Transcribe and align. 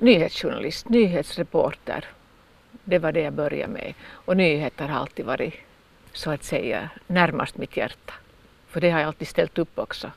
nyhetsjournalist, 0.00 0.88
nyhetsreporter. 0.88 2.04
Det 2.84 2.98
var 2.98 3.12
det 3.12 3.20
jag 3.20 3.32
började 3.32 3.72
med. 3.72 3.94
Och 4.02 4.36
nyheter 4.36 4.88
har 4.88 5.00
alltid 5.00 5.24
varit 5.24 5.54
så 6.12 6.30
att 6.30 6.44
säga 6.44 6.90
närmast 7.06 7.56
mitt 7.56 7.76
hjärta. 7.76 8.12
För 8.68 8.80
det 8.80 8.90
har 8.90 9.00
jag 9.00 9.06
alltid 9.06 9.28
ställt 9.28 9.58
upp 9.58 9.78
också. 9.78 10.10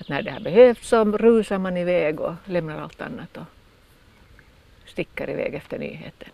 Att 0.00 0.08
när 0.08 0.22
det 0.22 0.30
har 0.30 0.40
behövts 0.40 0.88
så 0.88 1.04
rusar 1.04 1.58
man 1.58 1.76
iväg 1.76 2.20
och 2.20 2.34
lämnar 2.44 2.80
allt 2.80 3.00
annat 3.00 3.36
och 3.36 3.44
sticker 4.86 5.30
iväg 5.30 5.54
efter 5.54 5.78
nyheten. 5.78 6.28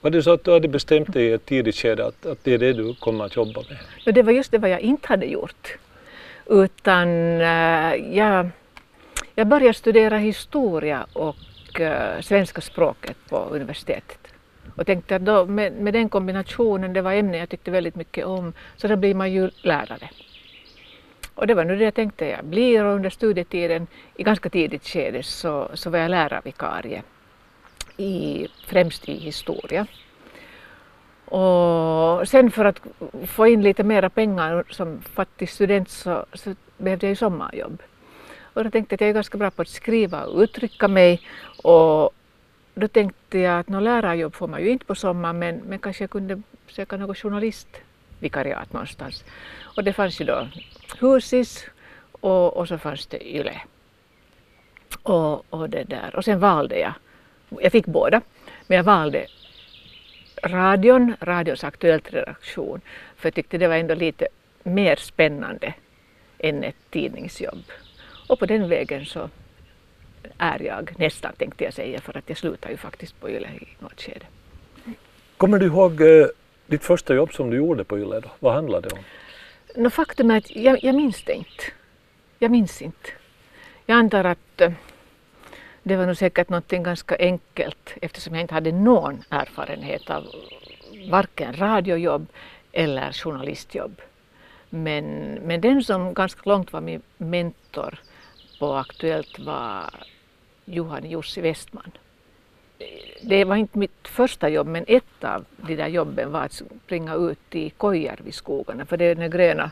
Var 0.00 0.10
det 0.10 0.22
så 0.22 0.32
att 0.32 0.44
du 0.44 0.52
hade 0.52 0.68
bestämt 0.68 1.12
dig 1.12 1.24
i 1.24 1.32
ett 1.32 1.44
tidigt 1.44 1.76
skede 1.76 2.06
att, 2.06 2.26
att 2.26 2.44
det 2.44 2.54
är 2.54 2.58
det 2.58 2.72
du 2.72 2.94
kommer 2.94 3.24
att 3.24 3.36
jobba 3.36 3.60
med? 3.68 3.78
Och 4.06 4.14
det 4.14 4.22
var 4.22 4.32
just 4.32 4.50
det 4.50 4.58
vad 4.58 4.70
jag 4.70 4.80
inte 4.80 5.08
hade 5.08 5.26
gjort. 5.26 5.78
Utan 6.46 7.08
uh, 7.08 8.16
jag, 8.16 8.50
jag 9.40 9.46
började 9.46 9.74
studera 9.74 10.18
historia 10.18 11.06
och 11.12 11.80
eh, 11.80 12.20
svenska 12.20 12.60
språket 12.60 13.16
på 13.28 13.36
universitetet. 13.36 14.18
Och 14.76 14.86
tänkte 14.86 15.16
att 15.16 15.24
då, 15.24 15.46
med, 15.46 15.72
med 15.72 15.94
den 15.94 16.08
kombinationen, 16.08 16.92
det 16.92 17.02
var 17.02 17.12
ämnen 17.12 17.40
jag 17.40 17.48
tyckte 17.48 17.70
väldigt 17.70 17.94
mycket 17.94 18.26
om, 18.26 18.52
så 18.76 18.88
då 18.88 18.96
blir 18.96 19.14
man 19.14 19.32
ju 19.32 19.50
lärare. 19.62 20.10
Och 21.34 21.46
det 21.46 21.54
var 21.54 21.64
nu 21.64 21.76
det 21.76 21.84
jag 21.84 21.94
tänkte 21.94 22.24
jag 22.24 22.44
blir 22.44 22.84
och 22.84 22.94
under 22.94 23.10
studietiden 23.10 23.86
i 24.16 24.22
ganska 24.22 24.50
tidigt 24.50 24.86
skede 24.86 25.22
så, 25.22 25.68
så 25.74 25.90
var 25.90 25.98
jag 25.98 26.10
lärarvikarie 26.10 27.02
i, 27.96 28.48
främst 28.66 29.08
i 29.08 29.14
historia. 29.14 29.86
Och 31.24 32.28
sen 32.28 32.50
för 32.50 32.64
att 32.64 32.80
få 33.26 33.46
in 33.46 33.62
lite 33.62 33.84
mera 33.84 34.10
pengar 34.10 34.64
som 34.70 35.00
fattig 35.00 35.48
student 35.50 35.88
så, 35.88 36.26
så 36.32 36.54
behövde 36.76 37.06
jag 37.06 37.10
ju 37.10 37.16
sommarjobb. 37.16 37.82
Och 38.60 38.64
då 38.64 38.70
tänkte 38.70 38.92
jag 38.92 38.96
att 38.96 39.00
jag 39.00 39.10
är 39.10 39.14
ganska 39.14 39.38
bra 39.38 39.50
på 39.50 39.62
att 39.62 39.68
skriva 39.68 40.24
och 40.24 40.40
uttrycka 40.40 40.88
mig 40.88 41.20
och 41.62 42.10
då 42.74 42.88
tänkte 42.88 43.38
jag 43.38 43.60
att 43.60 43.68
något 43.68 43.82
lärarjobb 43.82 44.34
får 44.34 44.48
man 44.48 44.60
ju 44.62 44.70
inte 44.70 44.84
på 44.84 44.94
sommaren 44.94 45.38
men, 45.38 45.56
men 45.56 45.78
kanske 45.78 46.02
jag 46.02 46.10
kunde 46.10 46.42
söka 46.68 46.96
något 46.96 47.18
journalistvikariat 47.18 48.72
någonstans. 48.72 49.24
Och 49.76 49.84
det 49.84 49.92
fanns 49.92 50.20
ju 50.20 50.24
då 50.24 50.48
Husis 51.00 51.66
och, 52.20 52.56
och 52.56 52.68
så 52.68 52.78
fanns 52.78 53.06
det 53.06 53.36
Yle. 53.36 53.60
Och, 55.02 55.54
och, 55.54 55.70
det 55.70 55.84
där. 55.84 56.16
och 56.16 56.24
sen 56.24 56.40
valde 56.40 56.78
jag, 56.78 56.92
jag 57.48 57.72
fick 57.72 57.86
båda, 57.86 58.20
men 58.66 58.76
jag 58.76 58.84
valde 58.84 59.26
radion, 60.42 61.14
radions 61.20 61.64
Aktuellt 61.64 62.12
redaktion, 62.12 62.80
för 63.16 63.26
jag 63.26 63.34
tyckte 63.34 63.58
det 63.58 63.68
var 63.68 63.76
ändå 63.76 63.94
lite 63.94 64.28
mer 64.62 64.96
spännande 64.96 65.74
än 66.38 66.64
ett 66.64 66.90
tidningsjobb. 66.90 67.64
Och 68.30 68.38
på 68.38 68.46
den 68.46 68.68
vägen 68.68 69.06
så 69.06 69.30
är 70.38 70.62
jag 70.62 70.94
nästan 70.98 71.32
tänkte 71.32 71.64
jag 71.64 71.74
säga 71.74 72.00
för 72.00 72.16
att 72.16 72.24
jag 72.26 72.38
slutade 72.38 72.72
ju 72.72 72.76
faktiskt 72.76 73.20
på 73.20 73.30
Yle 73.30 73.48
i 73.48 73.68
något 73.78 74.00
skede. 74.00 74.26
Kommer 75.36 75.58
du 75.58 75.66
ihåg 75.66 76.00
eh, 76.00 76.26
ditt 76.66 76.84
första 76.84 77.14
jobb 77.14 77.32
som 77.32 77.50
du 77.50 77.56
gjorde 77.56 77.84
på 77.84 77.98
Yle 77.98 78.20
då? 78.20 78.30
Vad 78.38 78.54
handlade 78.54 78.88
det 78.88 78.94
om? 78.94 79.02
No, 79.82 79.90
faktum 79.90 80.30
är 80.30 80.36
att 80.36 80.56
jag, 80.56 80.84
jag 80.84 80.94
minns 80.94 81.22
det 81.22 81.32
inte. 81.32 81.64
Jag 82.38 82.50
minns 82.50 82.82
inte. 82.82 83.10
Jag 83.86 83.98
antar 83.98 84.24
att 84.24 84.60
eh, 84.60 84.72
det 85.82 85.96
var 85.96 86.06
nog 86.06 86.16
säkert 86.16 86.48
något 86.48 86.68
ganska 86.68 87.16
enkelt 87.18 87.94
eftersom 88.02 88.34
jag 88.34 88.40
inte 88.40 88.54
hade 88.54 88.72
någon 88.72 89.22
erfarenhet 89.30 90.10
av 90.10 90.26
varken 91.10 91.52
radiojobb 91.56 92.26
eller 92.72 93.12
journalistjobb. 93.12 94.00
Men, 94.68 95.34
men 95.34 95.60
den 95.60 95.84
som 95.84 96.14
ganska 96.14 96.40
långt 96.44 96.72
var 96.72 96.80
min 96.80 97.02
mentor 97.16 97.98
på 98.60 98.74
Aktuellt 98.74 99.38
var 99.38 99.90
Johan 100.64 101.10
Jussi 101.10 101.40
Westman. 101.40 101.92
Det 103.22 103.44
var 103.44 103.56
inte 103.56 103.78
mitt 103.78 104.08
första 104.08 104.48
jobb 104.48 104.66
men 104.66 104.84
ett 104.88 105.24
av 105.24 105.44
de 105.56 105.76
där 105.76 105.88
jobben 105.88 106.32
var 106.32 106.40
att 106.40 106.62
springa 106.84 107.14
ut 107.14 107.54
i 107.54 107.70
Kojärviskogarna 107.70 108.86
för 108.86 108.96
det 108.96 109.04
är 109.04 109.14
den 109.14 109.30
gröna 109.30 109.70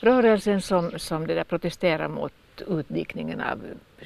rörelsen 0.00 0.62
som, 0.62 0.98
som 0.98 1.26
det 1.26 1.34
där 1.34 1.44
protesterar 1.44 2.08
mot 2.08 2.32
utdikningen 2.66 3.40
av 3.40 3.62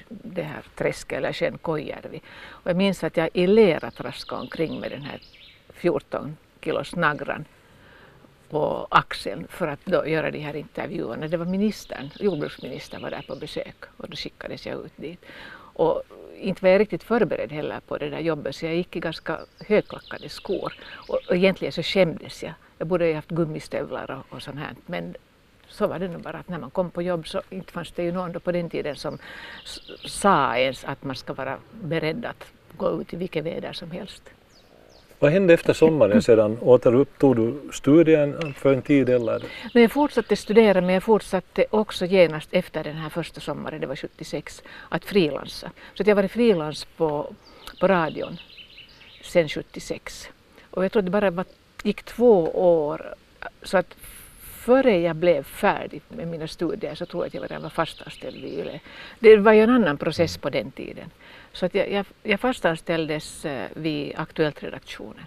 det 0.09 0.43
här 0.43 0.63
träsket 0.75 1.19
eller 1.19 1.33
sjön 1.33 1.59
Kojärvi. 1.59 2.21
Och 2.49 2.71
jag 2.71 2.77
minns 2.77 3.05
att 3.05 3.17
jag 3.17 3.29
i 3.33 3.47
lera 3.47 3.91
traskade 3.91 4.41
omkring 4.41 4.81
med 4.81 4.91
den 4.91 5.03
här 5.03 5.21
14 5.73 6.37
kilos 6.61 6.97
nagran 6.97 7.45
på 8.53 8.87
axeln 8.91 9.47
för 9.49 9.69
att 9.69 9.81
då 9.85 10.07
göra 10.07 10.31
de 10.31 10.39
här 10.39 10.57
intervjuerna. 10.57 11.29
Det 11.29 11.37
var 11.37 11.47
ministern, 11.47 12.11
jordbruksministern 12.21 13.03
var 13.03 13.11
där 13.11 13.25
på 13.29 13.37
besök 13.37 13.77
och 13.97 14.11
då 14.11 14.17
skickades 14.17 14.67
jag 14.67 14.85
ut 14.85 14.93
dit. 14.97 15.21
Och 15.75 16.03
inte 16.37 16.65
var 16.65 16.71
jag 16.71 16.81
riktigt 16.81 17.03
förberedd 17.03 17.53
heller 17.53 17.81
på 17.81 17.99
det 17.99 18.11
där 18.11 18.21
jobbet 18.21 18.57
så 18.57 18.67
jag 18.67 18.75
gick 18.75 18.97
i 18.97 19.01
ganska 19.01 19.41
högklackade 19.67 20.29
skor. 20.29 20.73
Och, 21.09 21.19
och 21.29 21.37
egentligen 21.37 21.73
så 21.73 21.83
skämdes 21.83 22.43
jag. 22.43 22.53
Jag 22.79 22.89
borde 22.89 23.07
ju 23.07 23.15
haft 23.15 23.29
gummistövlar 23.29 24.11
och, 24.11 24.37
och 24.37 24.43
sånt 24.43 24.59
här. 24.59 24.75
Men 24.87 25.15
så 25.69 25.87
var 25.87 25.99
det 25.99 26.09
nog 26.09 26.23
bara 26.23 26.39
att 26.39 26.49
när 26.49 26.59
man 26.59 26.71
kom 26.71 26.91
på 26.91 27.03
jobb 27.03 27.29
så 27.29 27.43
inte 27.51 27.73
fanns 27.73 27.93
det 27.93 28.03
ju 28.03 28.13
någon 28.13 28.33
då 28.33 28.41
på 28.41 28.53
den 28.53 28.71
tiden 28.71 28.97
som 28.97 29.19
sa 30.05 30.57
ens 30.57 30.85
att 30.85 31.05
man 31.05 31.17
ska 31.17 31.33
vara 31.33 31.59
beredd 31.71 32.25
att 32.25 32.45
gå 32.77 33.01
ut 33.01 33.15
i 33.15 33.17
vilket 33.17 33.45
väder 33.45 33.73
som 33.73 33.91
helst. 33.91 34.23
Vad 35.23 35.33
hände 35.33 35.55
efter 35.55 35.73
sommaren 35.73 36.23
sedan? 36.23 36.59
Återupptog 36.61 37.37
du 37.37 37.55
studien 37.73 38.55
för 38.55 38.75
en 38.75 38.83
tid 38.83 39.09
eller? 39.09 39.45
Nej, 39.75 39.83
jag 39.83 39.93
fortsatte 39.93 40.37
studera 40.37 40.81
men 40.81 40.95
jag 40.95 41.03
fortsatte 41.03 41.65
också 41.71 42.07
genast 42.07 42.49
efter 42.53 42.85
den 42.85 42.97
här 42.97 43.09
första 43.09 43.41
sommaren, 43.41 43.81
det 43.81 43.87
var 43.87 43.97
76, 43.97 44.63
att 44.89 45.05
frilansa. 45.05 45.71
Så 45.95 46.03
att 46.03 46.07
jag 46.07 46.17
var 46.17 46.29
frilans 46.29 46.87
på, 46.97 47.35
på 47.81 47.89
radion 47.89 48.37
sedan 49.23 49.49
76. 49.49 50.29
Och 50.71 50.85
jag 50.85 50.93
tror 50.93 51.03
det 51.03 51.11
bara 51.11 51.31
var, 51.31 51.45
gick 51.83 52.03
två 52.03 52.49
år 52.85 53.15
så 53.63 53.79
att 53.79 53.95
före 54.63 54.99
jag 54.99 55.17
blev 55.17 55.43
färdig 55.43 56.03
med 56.09 56.29
mina 56.29 56.47
studier 56.47 56.95
så 56.95 57.07
tror 57.07 57.23
jag 57.23 57.27
att 57.27 57.35
jag 57.35 57.43
redan 57.43 57.63
var 57.63 57.71
fastanställd 57.71 58.43
vid 58.43 58.59
YLE. 58.59 58.81
Det 59.19 59.37
var 59.37 59.53
ju 59.53 59.61
en 59.61 59.71
annan 59.71 59.97
process 59.97 60.39
på 60.39 60.51
den 60.51 60.71
tiden. 60.71 61.11
Så 61.53 61.67
att 61.67 61.75
jag, 61.75 61.91
jag, 61.93 62.07
jag 62.23 62.41
fastanställdes 62.41 63.45
eh, 63.45 63.67
vid 63.75 64.13
Aktuellt-redaktionen. 64.17 65.27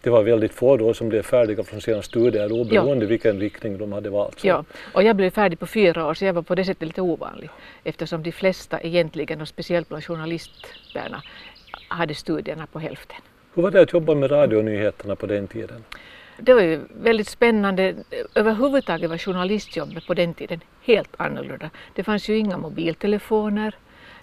Det 0.00 0.10
var 0.10 0.22
väldigt 0.22 0.54
få 0.54 0.76
då 0.76 0.94
som 0.94 1.08
blev 1.08 1.22
färdiga 1.22 1.64
från 1.64 1.80
sina 1.80 2.02
studier 2.02 2.52
oberoende 2.52 3.04
ja. 3.04 3.08
vilken 3.08 3.40
riktning 3.40 3.78
de 3.78 3.92
hade 3.92 4.10
valt. 4.10 4.40
Så. 4.40 4.46
Ja, 4.46 4.64
och 4.92 5.02
jag 5.02 5.16
blev 5.16 5.30
färdig 5.30 5.58
på 5.58 5.66
fyra 5.66 6.06
år 6.06 6.14
så 6.14 6.24
jag 6.24 6.32
var 6.32 6.42
på 6.42 6.54
det 6.54 6.64
sättet 6.64 6.88
lite 6.88 7.02
ovanlig 7.02 7.50
eftersom 7.84 8.22
de 8.22 8.32
flesta 8.32 8.80
egentligen 8.80 9.40
och 9.40 9.48
speciellt 9.48 9.88
bland 9.88 10.04
journalisterna 10.04 11.22
hade 11.88 12.14
studierna 12.14 12.66
på 12.66 12.78
hälften. 12.78 13.16
Hur 13.54 13.62
var 13.62 13.70
det 13.70 13.80
att 13.80 13.92
jobba 13.92 14.14
med 14.14 14.30
radionyheterna 14.30 15.16
på 15.16 15.26
den 15.26 15.48
tiden? 15.48 15.84
Det 16.44 16.54
var 16.54 16.62
ju 16.62 16.80
väldigt 16.90 17.28
spännande. 17.28 17.94
Överhuvudtaget 18.34 19.10
var 19.10 19.18
journalistjobbet 19.18 20.06
på 20.06 20.14
den 20.14 20.34
tiden 20.34 20.60
helt 20.82 21.14
annorlunda. 21.16 21.70
Det 21.94 22.04
fanns 22.04 22.28
ju 22.28 22.38
inga 22.38 22.56
mobiltelefoner, 22.56 23.74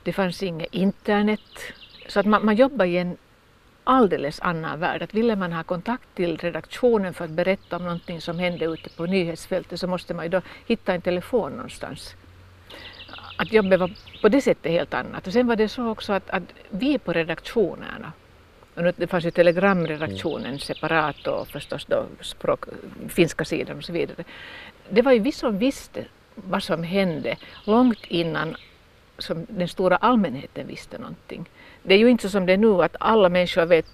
det 0.04 0.14
fanns 0.14 0.44
inget 0.44 0.74
internet. 0.74 1.74
Så 2.08 2.20
att 2.20 2.26
man, 2.26 2.46
man 2.46 2.56
jobbade 2.56 2.90
i 2.90 2.98
en 2.98 3.18
alldeles 3.84 4.40
annan 4.40 4.80
värld. 4.80 5.02
Att 5.02 5.14
ville 5.14 5.36
man 5.36 5.54
ha 5.54 5.64
kontakt 5.64 6.16
till 6.16 6.38
redaktionen 6.38 7.14
för 7.14 7.26
att 7.26 7.32
berätta 7.32 7.76
om 7.76 7.84
någonting 7.84 8.22
som 8.22 8.40
hände 8.40 8.66
ute 8.66 8.90
på 8.90 9.06
nyhetsfältet 9.06 9.80
så 9.80 9.88
måste 9.88 10.14
man 10.14 10.26
ju 10.26 10.30
då 10.30 10.42
hitta 10.68 10.94
en 10.94 11.02
telefon 11.02 11.52
någonstans. 11.52 12.16
Att 13.38 13.54
jobbet 13.54 13.80
var 13.80 13.92
på 14.22 14.30
det 14.30 14.42
sättet 14.42 14.72
helt 14.72 14.94
annat. 14.94 15.28
Och 15.28 15.34
sen 15.34 15.48
var 15.48 15.56
det 15.56 15.70
så 15.70 15.90
också 15.90 16.14
att, 16.14 16.30
att 16.30 16.44
vi 16.70 17.00
på 17.00 17.14
redaktionerna 17.14 18.14
och 18.86 18.94
det 18.98 19.08
fanns 19.08 19.26
ju 19.26 19.32
telegramredaktionen 19.32 20.60
separat 20.60 21.28
och 21.28 21.48
förstås 21.48 21.86
då 21.86 22.06
språk, 22.22 22.66
finska 23.08 23.46
sidan 23.46 23.78
och 23.78 23.84
så 23.84 23.94
vidare. 23.94 24.24
Det 24.90 25.02
var 25.02 25.12
ju 25.12 25.20
vi 25.20 25.32
som 25.32 25.58
visste 25.58 26.06
vad 26.36 26.64
som 26.64 26.84
hände 26.84 27.38
långt 27.66 28.06
innan 28.08 28.56
som 29.18 29.46
den 29.50 29.68
stora 29.68 29.96
allmänheten 29.96 30.68
visste 30.68 30.98
någonting. 30.98 31.50
Det 31.84 31.94
är 31.94 31.98
ju 31.98 32.10
inte 32.10 32.24
så 32.24 32.30
som 32.30 32.46
det 32.46 32.54
är 32.54 32.58
nu 32.58 32.84
att 32.84 32.96
alla 33.00 33.30
människor 33.30 33.66
vet 33.66 33.86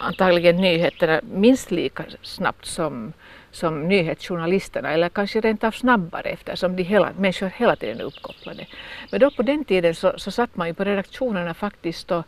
antagligen 0.00 0.56
nyheterna 0.56 1.20
minst 1.32 1.70
lika 1.70 2.04
snabbt 2.22 2.66
som, 2.66 3.12
som 3.50 3.88
nyhetsjournalisterna 3.88 4.92
eller 4.92 5.08
kanske 5.08 5.40
rent 5.40 5.64
av 5.64 5.70
snabbare 5.70 6.28
eftersom 6.28 6.76
de 6.76 6.82
hela, 6.82 7.12
människor 7.18 7.46
hela 7.46 7.76
tiden 7.76 8.00
är 8.00 8.04
uppkopplade. 8.04 8.66
Men 9.10 9.20
då 9.20 9.30
på 9.30 9.42
den 9.42 9.64
tiden 9.64 9.94
så, 9.94 10.12
så 10.16 10.30
satt 10.30 10.56
man 10.56 10.68
ju 10.68 10.74
på 10.74 10.84
redaktionerna 10.84 11.54
faktiskt 11.54 12.10
och, 12.10 12.24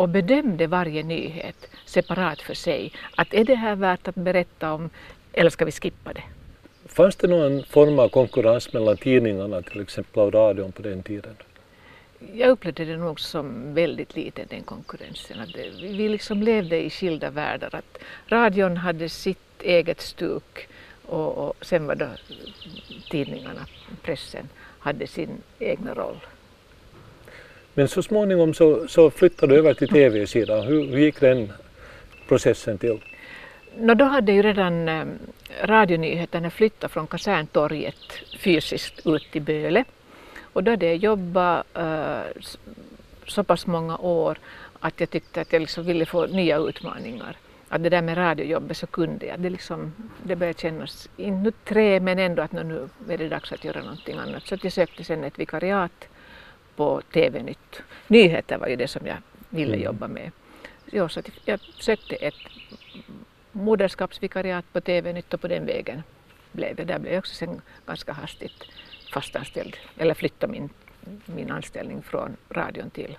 och 0.00 0.08
bedömde 0.08 0.66
varje 0.66 1.02
nyhet 1.02 1.68
separat 1.84 2.42
för 2.42 2.54
sig. 2.54 2.92
Att 3.16 3.34
är 3.34 3.44
det 3.44 3.54
här 3.54 3.76
värt 3.76 4.08
att 4.08 4.14
berätta 4.14 4.72
om 4.72 4.90
eller 5.32 5.50
ska 5.50 5.64
vi 5.64 5.72
skippa 5.72 6.12
det? 6.12 6.22
Fanns 6.86 7.16
det 7.16 7.28
någon 7.28 7.64
form 7.64 7.98
av 7.98 8.08
konkurrens 8.08 8.72
mellan 8.72 8.96
tidningarna 8.96 9.62
till 9.62 9.80
exempel 9.80 10.22
och 10.22 10.32
radion 10.32 10.72
på 10.72 10.82
den 10.82 11.02
tiden? 11.02 11.36
Jag 12.34 12.50
upplevde 12.50 12.84
det 12.84 12.96
nog 12.96 13.20
som 13.20 13.74
väldigt 13.74 14.16
liten 14.16 14.46
den 14.50 14.62
konkurrensen. 14.62 15.40
Att 15.40 15.56
vi 15.82 16.08
liksom 16.08 16.42
levde 16.42 16.84
i 16.84 16.90
skilda 16.90 17.30
världar. 17.30 17.74
Att 17.74 17.98
radion 18.26 18.76
hade 18.76 19.08
sitt 19.08 19.62
eget 19.62 20.00
stuk 20.00 20.68
och, 21.06 21.38
och 21.38 21.54
sen 21.60 21.86
var 21.86 21.94
det 21.94 22.10
tidningarna, 23.10 23.66
pressen, 24.02 24.48
hade 24.78 25.06
sin 25.06 25.42
egna 25.58 25.94
roll. 25.94 26.20
Men 27.80 27.88
så 27.88 28.02
småningom 28.02 28.54
så, 28.54 28.88
så 28.88 29.10
flyttade 29.10 29.54
du 29.54 29.58
över 29.58 29.74
till 29.74 29.88
tv-sidan. 29.88 30.66
Hur, 30.66 30.86
hur 30.86 30.98
gick 30.98 31.20
den 31.20 31.52
processen 32.28 32.78
till? 32.78 33.00
No, 33.76 33.94
då 33.94 34.04
hade 34.04 34.32
ju 34.32 34.42
redan 34.42 34.88
eh, 34.88 35.04
radionyheterna 35.62 36.50
flyttat 36.50 36.92
från 36.92 37.06
Kaserntorget 37.06 37.94
fysiskt 38.38 39.06
ut 39.06 39.32
till 39.32 39.42
Böle. 39.42 39.84
Och 40.52 40.64
då 40.64 40.70
hade 40.70 40.86
jag 40.86 40.96
jobbat 40.96 41.66
eh, 41.74 42.20
så 43.26 43.44
pass 43.44 43.66
många 43.66 43.98
år 43.98 44.38
att 44.80 45.00
jag 45.00 45.10
tyckte 45.10 45.40
att 45.40 45.52
jag 45.52 45.60
liksom 45.60 45.84
ville 45.84 46.06
få 46.06 46.26
nya 46.26 46.58
utmaningar. 46.58 47.36
Att 47.68 47.82
det 47.82 47.88
där 47.88 48.02
med 48.02 48.16
radiojobbet 48.16 48.76
så 48.76 48.86
kunde 48.86 49.26
jag. 49.26 49.40
Det, 49.40 49.50
liksom, 49.50 49.92
det 50.22 50.36
började 50.36 50.58
kännas, 50.58 51.08
inte 51.16 51.52
tre 51.64 52.00
men 52.00 52.18
ändå 52.18 52.42
att 52.42 52.52
nu 52.52 52.88
är 53.08 53.18
det 53.18 53.28
dags 53.28 53.52
att 53.52 53.64
göra 53.64 53.82
någonting 53.82 54.18
annat. 54.18 54.46
Så 54.46 54.54
att 54.54 54.64
jag 54.64 54.72
sökte 54.72 55.04
sen 55.04 55.24
ett 55.24 55.38
vikariat 55.38 56.09
på 56.80 57.02
TV-nytt. 57.12 57.82
Nyheter 58.08 58.58
var 58.58 58.68
ju 58.68 58.76
det 58.76 58.88
som 58.88 59.06
jag 59.06 59.16
ville 59.48 59.74
mm. 59.74 59.84
jobba 59.84 60.08
med. 60.08 60.30
Ja, 60.90 61.08
så 61.08 61.22
jag 61.44 61.60
sökte 61.60 62.14
ett 62.14 62.34
moderskapsvikariat 63.52 64.64
på 64.72 64.80
TV-nytt 64.80 65.34
och 65.34 65.40
på 65.40 65.48
den 65.48 65.66
vägen 65.66 66.02
blev 66.52 66.76
det. 66.76 66.84
Där 66.84 66.98
blev 66.98 67.12
jag 67.12 67.18
också 67.18 67.34
sen 67.34 67.60
ganska 67.86 68.12
hastigt 68.12 68.64
fastanställd, 69.12 69.76
eller 69.96 70.14
flyttade 70.14 70.52
min, 70.52 70.68
min 71.26 71.50
anställning 71.50 72.02
från 72.02 72.36
radion 72.50 72.90
till, 72.90 73.16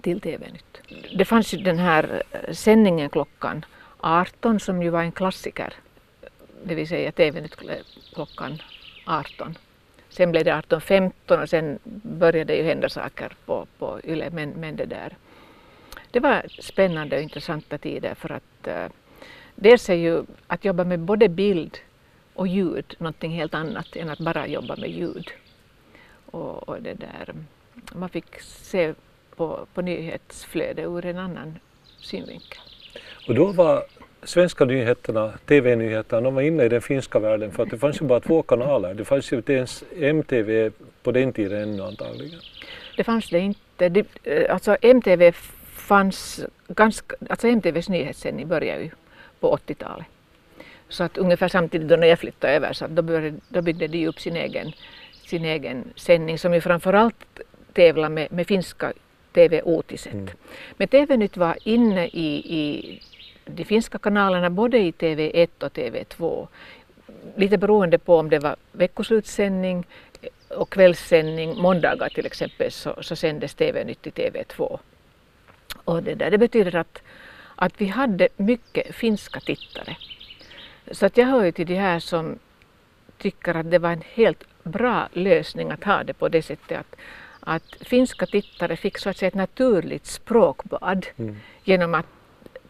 till 0.00 0.20
TV-nytt. 0.20 0.80
Det 1.18 1.24
fanns 1.24 1.54
ju 1.54 1.58
den 1.58 1.78
här 1.78 2.22
sändningen 2.52 3.10
klockan 3.10 3.64
18 4.00 4.60
som 4.60 4.82
ju 4.82 4.90
var 4.90 5.02
en 5.02 5.12
klassiker, 5.12 5.74
det 6.64 6.74
vill 6.74 6.88
säga 6.88 7.12
TV-nytt 7.12 7.56
klockan 8.14 8.62
18. 9.06 9.58
Sen 10.10 10.30
blev 10.30 10.44
det 10.44 10.50
18.15 10.52 11.42
och 11.42 11.48
sen 11.48 11.78
började 12.02 12.52
det 12.52 12.56
ju 12.56 12.62
hända 12.62 12.88
saker 12.88 13.32
på, 13.46 13.66
på 13.78 14.00
YLE, 14.04 14.30
men, 14.30 14.50
men 14.50 14.76
det 14.76 14.84
där 14.84 15.16
det 16.10 16.20
var 16.20 16.46
spännande 16.60 17.16
och 17.16 17.22
intressanta 17.22 17.78
tider 17.78 18.14
för 18.14 18.32
att 18.32 18.68
uh, 18.68 18.92
dels 19.54 19.90
är 19.90 19.94
ju 19.94 20.24
att 20.46 20.64
jobba 20.64 20.84
med 20.84 21.00
både 21.00 21.28
bild 21.28 21.78
och 22.34 22.48
ljud 22.48 22.94
någonting 22.98 23.32
helt 23.32 23.54
annat 23.54 23.96
än 23.96 24.08
att 24.08 24.18
bara 24.18 24.46
jobba 24.46 24.76
med 24.76 24.90
ljud. 24.90 25.30
Och, 26.30 26.68
och 26.68 26.82
det 26.82 26.94
där, 26.94 27.34
man 27.92 28.08
fick 28.08 28.40
se 28.40 28.94
på, 29.36 29.66
på 29.74 29.82
nyhetsflödet 29.82 30.86
ur 30.86 31.06
en 31.06 31.18
annan 31.18 31.58
synvinkel. 32.00 32.60
Och 33.28 33.34
då 33.34 33.46
var 33.46 33.84
svenska 34.22 34.64
nyheterna, 34.64 35.32
TV-nyheterna, 35.46 36.20
de 36.20 36.34
var 36.34 36.42
inne 36.42 36.64
i 36.64 36.68
den 36.68 36.82
finska 36.82 37.18
världen 37.18 37.52
för 37.52 37.62
att 37.62 37.70
det 37.70 37.78
fanns 37.78 38.00
ju 38.00 38.06
bara 38.06 38.20
två 38.20 38.42
kanaler. 38.42 38.94
Det 38.94 39.04
fanns 39.04 39.32
ju 39.32 39.36
inte 39.36 39.52
ens 39.52 39.84
MTV 39.96 40.70
på 41.02 41.12
den 41.12 41.32
tiden 41.32 41.62
ännu 41.62 41.82
antagligen. 41.82 42.40
Det 42.96 43.04
fanns 43.04 43.30
det 43.30 43.38
inte. 43.38 43.88
Det, 43.88 44.06
eh, 44.24 44.54
alltså 44.54 44.76
MTV 44.82 45.32
fanns 45.64 46.40
ganska, 46.68 47.16
alltså 47.30 47.48
MTVs 47.48 47.88
nyhetssändning 47.88 48.48
började 48.48 48.82
ju 48.82 48.90
på 49.40 49.56
80-talet. 49.56 50.06
Så 50.88 51.04
att 51.04 51.18
ungefär 51.18 51.48
samtidigt 51.48 51.88
då 51.88 51.96
när 51.96 52.06
jag 52.06 52.18
flyttade 52.18 52.52
över 52.52 52.72
så 52.72 52.86
då, 52.86 53.02
började, 53.02 53.34
då 53.48 53.62
byggde 53.62 53.86
de 53.86 54.06
upp 54.06 54.20
sin 54.20 54.36
egen, 54.36 54.72
sin 55.26 55.44
egen 55.44 55.84
sändning 55.96 56.38
som 56.38 56.54
ju 56.54 56.60
framförallt 56.60 57.16
tävlade 57.72 58.14
med, 58.14 58.32
med 58.32 58.46
finska 58.46 58.92
TV-uutiset. 59.32 60.12
Mm. 60.12 60.28
Men 60.76 60.88
TV-nytt 60.88 61.36
var 61.36 61.56
inne 61.64 62.06
i, 62.06 62.28
i 62.58 63.00
de 63.48 63.64
finska 63.64 63.98
kanalerna 63.98 64.50
både 64.50 64.78
i 64.78 64.90
TV1 64.90 65.48
och 65.64 65.72
TV2. 65.72 66.48
Lite 67.36 67.58
beroende 67.58 67.98
på 67.98 68.16
om 68.16 68.30
det 68.30 68.38
var 68.38 68.56
veckoslutssändning 68.72 69.86
och 70.48 70.70
kvällssändning. 70.70 71.62
Måndagar 71.62 72.08
till 72.08 72.26
exempel 72.26 72.72
så, 72.72 73.02
så 73.02 73.16
sändes 73.16 73.54
TV-nytt 73.54 74.06
i 74.06 74.10
TV2. 74.10 74.78
Och 75.84 76.02
det, 76.02 76.14
där, 76.14 76.30
det 76.30 76.38
betyder 76.38 76.76
att, 76.76 77.02
att 77.56 77.80
vi 77.80 77.86
hade 77.86 78.28
mycket 78.36 78.94
finska 78.94 79.40
tittare. 79.40 79.96
Så 80.90 81.06
att 81.06 81.16
jag 81.16 81.26
hör 81.26 81.44
ju 81.44 81.52
till 81.52 81.66
de 81.66 81.74
här 81.74 82.00
som 82.00 82.38
tycker 83.18 83.54
att 83.54 83.70
det 83.70 83.78
var 83.78 83.90
en 83.90 84.02
helt 84.14 84.44
bra 84.62 85.08
lösning 85.12 85.70
att 85.70 85.84
ha 85.84 86.02
det 86.02 86.14
på 86.14 86.28
det 86.28 86.42
sättet 86.42 86.78
att, 86.78 86.96
att 87.40 87.88
finska 87.88 88.26
tittare 88.26 88.76
fick 88.76 88.98
så 88.98 89.10
att 89.10 89.16
säga 89.16 89.28
ett 89.28 89.34
naturligt 89.34 90.06
språkbad 90.06 91.06
mm. 91.16 91.36
genom 91.64 91.94
att 91.94 92.06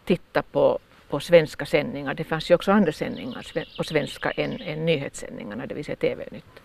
titta 0.09 0.41
på, 0.41 0.79
på 1.09 1.19
svenska 1.19 1.65
sändningar. 1.65 2.13
Det 2.13 2.23
fanns 2.23 2.51
ju 2.51 2.55
också 2.55 2.71
andra 2.71 2.91
sändningar 2.91 3.45
på 3.77 3.83
svenska 3.83 4.31
än, 4.31 4.61
än 4.61 4.85
nyhetssändningarna, 4.85 5.65
det 5.65 5.75
vill 5.75 5.85
säga 5.85 5.95
TV-nytt. 5.95 6.55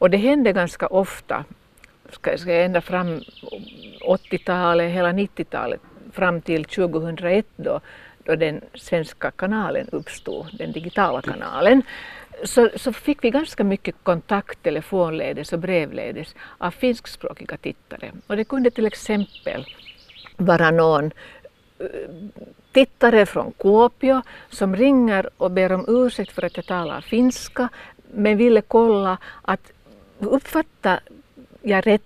Och 0.00 0.10
det 0.10 0.16
hände 0.16 0.52
ganska 0.52 0.86
ofta, 0.86 1.44
ska, 2.10 2.38
ska 2.38 2.44
säga 2.44 2.64
ända 2.64 2.80
fram 2.80 3.20
80-talet, 4.06 4.92
hela 4.92 5.12
90-talet, 5.12 5.80
fram 6.12 6.40
till 6.40 6.64
2001 6.64 7.46
då, 7.56 7.80
då 8.24 8.36
den 8.36 8.60
svenska 8.74 9.30
kanalen 9.30 9.88
uppstod, 9.92 10.46
den 10.58 10.72
digitala 10.72 11.22
kanalen, 11.22 11.82
så, 12.44 12.68
så 12.76 12.92
fick 12.92 13.24
vi 13.24 13.30
ganska 13.30 13.64
mycket 13.64 13.94
kontakt 14.02 14.62
telefonledes 14.62 15.52
och 15.52 15.58
brevledes 15.58 16.34
av 16.58 16.70
finskspråkiga 16.70 17.56
tittare. 17.56 18.12
Och 18.26 18.36
det 18.36 18.44
kunde 18.44 18.70
till 18.70 18.86
exempel 18.86 19.66
vara 20.36 20.70
någon 20.70 21.10
tittare 22.72 23.26
från 23.26 23.52
Kuopio 23.52 24.22
som 24.50 24.76
ringer 24.76 25.28
och 25.36 25.50
ber 25.50 25.72
om 25.72 25.84
ursäkt 25.88 26.32
för 26.32 26.44
att 26.44 26.56
jag 26.56 26.66
talar 26.66 27.00
finska 27.00 27.68
men 28.12 28.36
ville 28.36 28.60
kolla 28.60 29.18
att 29.42 29.72
uppfatta 30.18 31.00
jag 31.62 31.86
rätt 31.86 32.02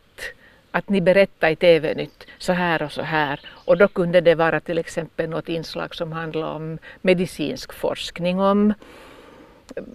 att 0.70 0.88
ni 0.88 1.00
berättar 1.00 1.50
i 1.50 1.56
TV-nytt 1.56 2.26
så 2.38 2.52
här 2.52 2.82
och 2.82 2.92
så 2.92 3.02
här. 3.02 3.40
Och 3.64 3.78
då 3.78 3.88
kunde 3.88 4.20
det 4.20 4.34
vara 4.34 4.60
till 4.60 4.78
exempel 4.78 5.30
något 5.30 5.48
inslag 5.48 5.94
som 5.94 6.12
handlar 6.12 6.46
om 6.46 6.78
medicinsk 7.02 7.72
forskning 7.72 8.40
om 8.40 8.74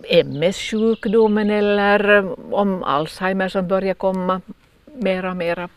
MS-sjukdomen 0.03 1.49
eller 1.49 2.35
om 2.53 2.83
Alzheimer 2.83 3.49
som 3.49 3.67
börjar 3.67 3.93
komma 3.93 4.41
mera 4.85 5.29
och 5.29 5.37
mera 5.37 5.69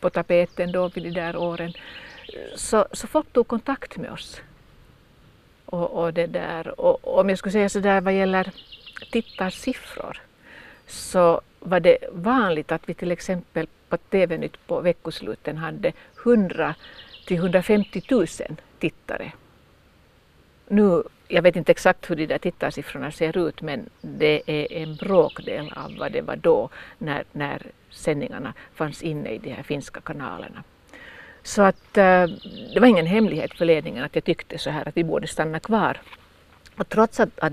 på 0.00 0.10
tapeten 0.10 0.72
då 0.72 0.88
vid 0.88 1.04
de 1.04 1.10
där 1.10 1.36
åren. 1.36 1.72
Så, 2.54 2.86
så 2.92 3.06
folk 3.06 3.32
tog 3.32 3.48
kontakt 3.48 3.96
med 3.96 4.12
oss. 4.12 4.40
Och, 5.64 5.90
och, 5.90 6.14
det 6.14 6.26
där. 6.26 6.80
och 6.80 7.18
om 7.18 7.28
jag 7.28 7.38
skulle 7.38 7.52
säga 7.52 7.68
så 7.68 7.80
där 7.80 8.00
vad 8.00 8.14
gäller 8.14 8.52
tittarsiffror 9.10 10.20
så 10.86 11.40
var 11.60 11.80
det 11.80 11.98
vanligt 12.12 12.72
att 12.72 12.88
vi 12.88 12.94
till 12.94 13.12
exempel 13.12 13.66
på 13.88 13.96
TV-nytt 13.96 14.66
på 14.66 14.80
veckosluten 14.80 15.56
hade 15.56 15.92
100 16.24 16.74
till 17.26 17.36
150 17.36 18.02
000 18.10 18.26
tittare. 18.78 19.32
Nu, 20.68 21.02
jag 21.28 21.42
vet 21.42 21.56
inte 21.56 21.72
exakt 21.72 22.10
hur 22.10 22.16
de 22.16 22.26
där 22.26 22.38
tittarsiffrorna 22.38 23.12
ser 23.12 23.48
ut 23.48 23.62
men 23.62 23.88
det 24.00 24.42
är 24.46 24.72
en 24.72 24.96
bråkdel 24.96 25.72
av 25.76 25.96
vad 25.98 26.12
det 26.12 26.20
var 26.20 26.36
då 26.36 26.68
när, 26.98 27.24
när 27.32 27.62
sändningarna 27.90 28.54
fanns 28.74 29.02
inne 29.02 29.30
i 29.30 29.38
de 29.38 29.50
här 29.50 29.62
finska 29.62 30.00
kanalerna. 30.00 30.64
Så 31.48 31.62
att 31.62 31.96
eh, 31.96 32.26
det 32.74 32.80
var 32.80 32.86
ingen 32.86 33.06
hemlighet 33.06 33.54
för 33.54 33.64
ledningen 33.64 34.04
att 34.04 34.14
jag 34.14 34.24
tyckte 34.24 34.58
så 34.58 34.70
här 34.70 34.88
att 34.88 34.96
vi 34.96 35.04
borde 35.04 35.26
stanna 35.26 35.60
kvar. 35.60 36.00
Och 36.76 36.88
trots 36.88 37.20
att, 37.20 37.38
att 37.38 37.52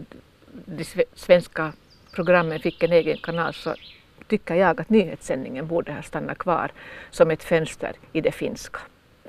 de 0.65 0.83
svenska 1.15 1.73
programmen 2.11 2.59
fick 2.59 2.83
en 2.83 2.91
egen 2.91 3.17
kanal 3.17 3.53
så 3.53 3.75
tycker 4.27 4.55
jag 4.55 4.81
att 4.81 4.89
nyhetssändningen 4.89 5.67
borde 5.67 5.93
ha 5.93 6.01
stannat 6.01 6.37
kvar 6.37 6.71
som 7.11 7.31
ett 7.31 7.43
fönster 7.43 7.93
i 8.13 8.21
det 8.21 8.31
finska. 8.31 8.79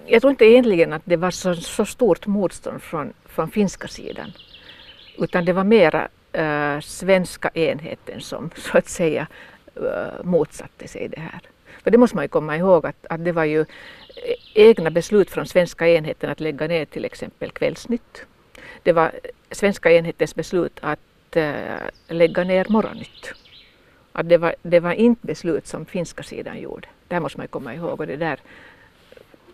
Jag 0.06 0.20
tror 0.20 0.30
inte 0.30 0.44
egentligen 0.44 0.92
att 0.92 1.02
det 1.04 1.16
var 1.16 1.30
så, 1.30 1.54
så 1.54 1.84
stort 1.84 2.26
motstånd 2.26 2.82
från, 2.82 3.12
från 3.24 3.50
finska 3.50 3.88
sidan 3.88 4.32
utan 5.18 5.44
det 5.44 5.52
var 5.52 5.64
mera 5.64 6.08
äh, 6.32 6.80
svenska 6.80 7.50
enheten 7.54 8.20
som 8.20 8.50
så 8.56 8.78
att 8.78 8.88
säga 8.88 9.26
äh, 9.76 10.24
motsatte 10.24 10.88
sig 10.88 11.08
det 11.08 11.20
här. 11.20 11.40
För 11.86 11.90
det 11.90 11.98
måste 11.98 12.16
man 12.16 12.24
ju 12.24 12.28
komma 12.28 12.56
ihåg 12.56 12.86
att, 12.86 13.06
att 13.10 13.24
det 13.24 13.32
var 13.32 13.44
ju 13.44 13.60
eh, 13.60 13.66
egna 14.54 14.90
beslut 14.90 15.30
från 15.30 15.46
svenska 15.46 15.88
enheten 15.88 16.30
att 16.30 16.40
lägga 16.40 16.66
ner 16.66 16.84
till 16.84 17.04
exempel 17.04 17.50
Kvällsnytt. 17.50 18.26
Det 18.82 18.92
var 18.92 19.12
svenska 19.50 19.90
enhetens 19.90 20.34
beslut 20.34 20.78
att 20.80 21.36
äh, 21.36 21.54
lägga 22.08 22.44
ner 22.44 22.66
Morgonnytt. 22.68 23.34
Att 24.12 24.28
det, 24.28 24.38
var, 24.38 24.54
det 24.62 24.80
var 24.80 24.92
inte 24.92 25.26
beslut 25.26 25.66
som 25.66 25.86
finska 25.86 26.22
sidan 26.22 26.60
gjorde. 26.60 26.88
Det 27.08 27.14
här 27.14 27.20
måste 27.20 27.38
man 27.38 27.44
ju 27.44 27.48
komma 27.48 27.74
ihåg 27.74 28.00
och 28.00 28.06
det 28.06 28.16
där 28.16 28.40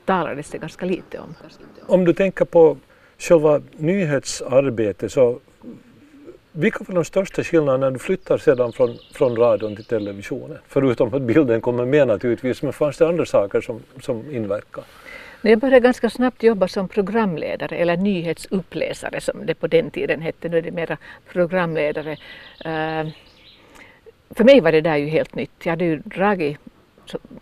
talades 0.05 0.51
det 0.51 0.59
ganska 0.59 0.87
lite 0.87 1.19
om. 1.19 1.35
Om 1.87 2.05
du 2.05 2.13
tänker 2.13 2.45
på 2.45 2.77
själva 3.19 3.63
nyhetsarbetet 3.77 5.13
så 5.13 5.39
vilka 6.53 6.85
var 6.85 6.95
de 6.95 7.05
största 7.05 7.45
skillnaderna 7.45 7.87
när 7.87 7.91
du 7.91 7.99
flyttar 7.99 8.39
sedan 8.39 8.73
från, 8.73 8.99
från 9.13 9.37
radion 9.37 9.77
till 9.77 9.85
televisionen? 9.85 10.59
Förutom 10.69 11.15
att 11.15 11.23
bilden 11.23 11.61
kommer 11.61 11.85
med 11.85 12.07
naturligtvis, 12.07 12.63
men 12.63 12.73
fanns 12.73 12.99
det 12.99 13.09
andra 13.09 13.27
saker 13.27 13.61
som, 13.61 13.83
som 14.01 14.31
inverkade? 14.31 14.87
Jag 15.43 15.59
började 15.59 15.81
ganska 15.81 16.11
snabbt 16.11 16.43
jobba 16.43 16.69
som 16.69 16.89
programledare 16.89 17.77
eller 17.77 17.97
nyhetsuppläsare 17.97 19.21
som 19.21 19.47
det 19.47 19.55
på 19.55 19.67
den 19.67 19.91
tiden 19.91 20.21
hette. 20.21 20.49
Nu 20.49 20.59
är 20.59 20.63
det 20.63 20.71
mera 20.71 20.97
programledare. 21.33 22.13
Eh, 22.65 23.09
för 24.31 24.45
mig 24.45 24.61
var 24.61 24.73
det 24.73 24.81
där 24.81 24.97
ju 24.97 25.07
helt 25.07 25.35
nytt. 25.35 25.51
Jag 25.63 25.73
hade 25.73 25.85
ju 25.85 25.97
dragit 25.97 26.59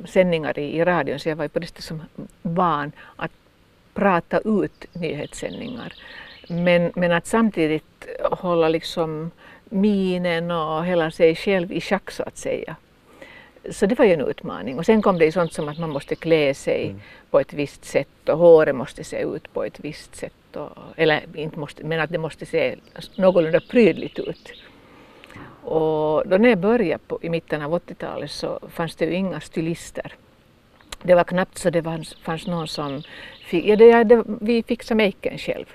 sändningar 0.04 0.58
i, 0.58 0.78
i 0.78 0.84
radion 0.84 1.18
så 1.18 1.28
jag 1.28 1.36
var 1.36 1.44
ju 1.44 1.48
på 1.48 1.58
det 1.58 1.66
sättet 1.66 1.84
som 1.84 2.02
van 2.42 2.92
att 3.16 3.30
prata 3.94 4.38
ut 4.38 4.86
nyhetssändningar. 4.92 5.92
Men, 6.50 6.92
men 6.94 7.12
att 7.12 7.26
samtidigt 7.26 8.06
hålla 8.22 8.68
liksom 8.68 9.30
minen 9.64 10.50
och 10.50 10.84
hela 10.84 11.10
sig 11.10 11.34
själv 11.34 11.72
i 11.72 11.80
schack 11.80 12.10
så 12.10 12.22
att 12.22 12.38
säga. 12.38 12.76
Så 13.70 13.86
det 13.86 13.98
var 13.98 14.04
ju 14.04 14.12
en 14.12 14.20
utmaning. 14.20 14.78
Och 14.78 14.86
sen 14.86 15.02
kom 15.02 15.18
det 15.18 15.24
ju 15.24 15.32
sånt 15.32 15.52
som 15.52 15.68
att 15.68 15.78
man 15.78 15.90
måste 15.90 16.14
klä 16.14 16.54
sig 16.54 16.86
mm. 16.86 17.00
på 17.30 17.40
ett 17.40 17.52
visst 17.52 17.84
sätt 17.84 18.28
och 18.28 18.38
håret 18.38 18.74
måste 18.74 19.04
se 19.04 19.22
ut 19.22 19.52
på 19.52 19.64
ett 19.64 19.80
visst 19.80 20.16
sätt. 20.16 20.56
Och, 20.56 20.70
eller 20.96 21.20
inte 21.34 21.58
måste, 21.58 21.84
men 21.84 22.00
att 22.00 22.10
det 22.10 22.18
måste 22.18 22.46
se 22.46 22.76
någorlunda 23.16 23.60
prydligt 23.60 24.18
ut. 24.18 24.52
Och 25.62 26.28
då 26.28 26.38
när 26.38 26.48
jag 26.48 26.58
började 26.58 27.04
på, 27.06 27.18
i 27.22 27.28
mitten 27.28 27.62
av 27.62 27.78
80-talet 27.78 28.30
så 28.30 28.60
fanns 28.68 28.96
det 28.96 29.04
ju 29.04 29.14
inga 29.14 29.40
stylister. 29.40 30.12
Det 31.02 31.14
var 31.14 31.24
knappt 31.24 31.58
så 31.58 31.70
det 31.70 31.82
fanns, 31.82 32.14
fanns 32.14 32.46
någon 32.46 32.68
som 32.68 33.02
fick, 33.46 33.64
ja, 33.64 33.76
det, 33.76 34.04
det, 34.04 34.24
vi 34.26 34.62
fixade 34.62 35.04
maken 35.04 35.38
själv. 35.38 35.66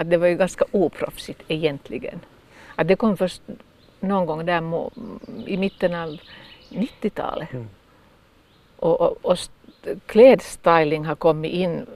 Att 0.00 0.10
det 0.10 0.16
var 0.16 0.26
ju 0.26 0.36
ganska 0.36 0.64
oproffsigt 0.70 1.42
egentligen. 1.48 2.20
Att 2.76 2.88
det 2.88 2.96
kom 2.96 3.16
först 3.16 3.42
någon 4.00 4.26
gång 4.26 4.46
där 4.46 4.90
i 5.46 5.56
mitten 5.56 5.94
av 5.94 6.18
90-talet. 6.68 7.52
Mm. 7.52 7.68
Och, 8.76 9.00
och, 9.00 9.16
och 9.22 9.38
klädstyling 10.06 11.04
har 11.04 11.14
kommit 11.14 11.52
in, 11.52 11.86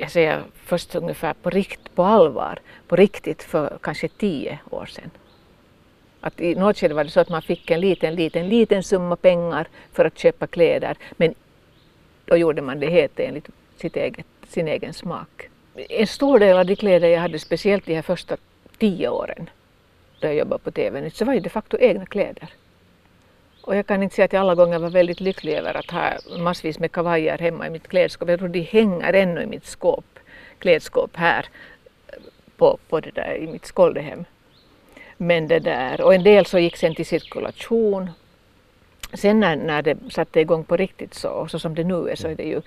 jag 0.00 0.10
säger 0.10 0.42
först 0.54 0.94
ungefär 0.94 1.34
på, 1.34 1.50
rikt, 1.50 1.94
på 1.94 2.02
allvar, 2.02 2.58
på 2.88 2.96
riktigt 2.96 3.42
för 3.42 3.78
kanske 3.80 4.08
tio 4.08 4.58
år 4.70 4.86
sedan. 4.86 5.10
Att 6.20 6.40
I 6.40 6.54
något 6.54 6.78
skede 6.78 6.94
var 6.94 7.04
det 7.04 7.10
så 7.10 7.20
att 7.20 7.28
man 7.28 7.42
fick 7.42 7.70
en 7.70 7.80
liten, 7.80 8.14
liten, 8.14 8.48
liten 8.48 8.82
summa 8.82 9.16
pengar 9.16 9.68
för 9.92 10.04
att 10.04 10.18
köpa 10.18 10.46
kläder 10.46 10.96
men 11.16 11.34
då 12.24 12.36
gjorde 12.36 12.62
man 12.62 12.80
det 12.80 12.90
helt 12.90 13.20
enligt 13.20 13.48
sitt 13.76 13.96
eget, 13.96 14.26
sin 14.48 14.68
egen 14.68 14.94
smak. 14.94 15.47
En 15.88 16.06
stor 16.06 16.38
del 16.38 16.56
av 16.56 16.66
de 16.66 16.76
kläder 16.76 17.08
jag 17.08 17.20
hade, 17.20 17.38
speciellt 17.38 17.86
de 17.86 17.94
här 17.94 18.02
första 18.02 18.36
tio 18.78 19.08
åren 19.08 19.50
då 20.20 20.26
jag 20.26 20.34
jobbade 20.34 20.62
på 20.64 20.70
TV, 20.70 21.10
så 21.10 21.24
var 21.24 21.34
ju 21.34 21.40
de 21.40 21.50
facto 21.50 21.78
egna 21.80 22.06
kläder. 22.06 22.48
Och 23.62 23.76
jag 23.76 23.86
kan 23.86 24.02
inte 24.02 24.14
säga 24.14 24.24
att 24.24 24.32
jag 24.32 24.40
alla 24.40 24.54
gånger 24.54 24.78
var 24.78 24.90
väldigt 24.90 25.20
lycklig 25.20 25.52
över 25.54 25.76
att 25.76 25.90
ha 25.90 26.18
massvis 26.38 26.78
med 26.78 26.92
kavajer 26.92 27.38
hemma 27.38 27.66
i 27.66 27.70
mitt 27.70 27.88
klädskåp. 27.88 28.28
Jag 28.28 28.38
tror 28.38 28.48
de 28.48 28.60
hänger 28.60 29.12
ännu 29.12 29.42
i 29.42 29.46
mitt 29.46 29.66
skåp, 29.66 30.18
klädskåp 30.58 31.16
här 31.16 31.46
på, 32.56 32.78
på 32.88 33.00
det 33.00 33.10
där, 33.10 33.36
i 33.36 33.46
mitt 33.46 33.66
Skåldehem. 33.66 34.24
Men 35.16 35.48
det 35.48 35.58
där, 35.58 36.00
och 36.00 36.14
en 36.14 36.22
del 36.22 36.46
så 36.46 36.58
gick 36.58 36.76
sen 36.76 36.94
till 36.94 37.06
cirkulation. 37.06 38.10
Sen 39.14 39.40
när, 39.40 39.56
när 39.56 39.82
det 39.82 39.96
satte 40.10 40.40
igång 40.40 40.64
på 40.64 40.76
riktigt 40.76 41.14
så, 41.14 41.48
så 41.48 41.58
som 41.58 41.74
det 41.74 41.84
nu 41.84 42.08
är 42.08 42.16
så 42.16 42.28
är 42.28 42.34
det 42.34 42.42
ju 42.42 42.62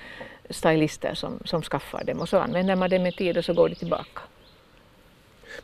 stylister 0.51 1.13
som, 1.13 1.39
som 1.45 1.61
skaffar 1.61 2.03
dem 2.03 2.19
och 2.19 2.29
så 2.29 2.37
använder 2.37 2.75
man 2.75 2.89
dem 2.89 3.03
med 3.03 3.15
tid 3.15 3.37
och 3.37 3.45
så 3.45 3.53
går 3.53 3.69
de 3.69 3.75
tillbaka. 3.75 4.21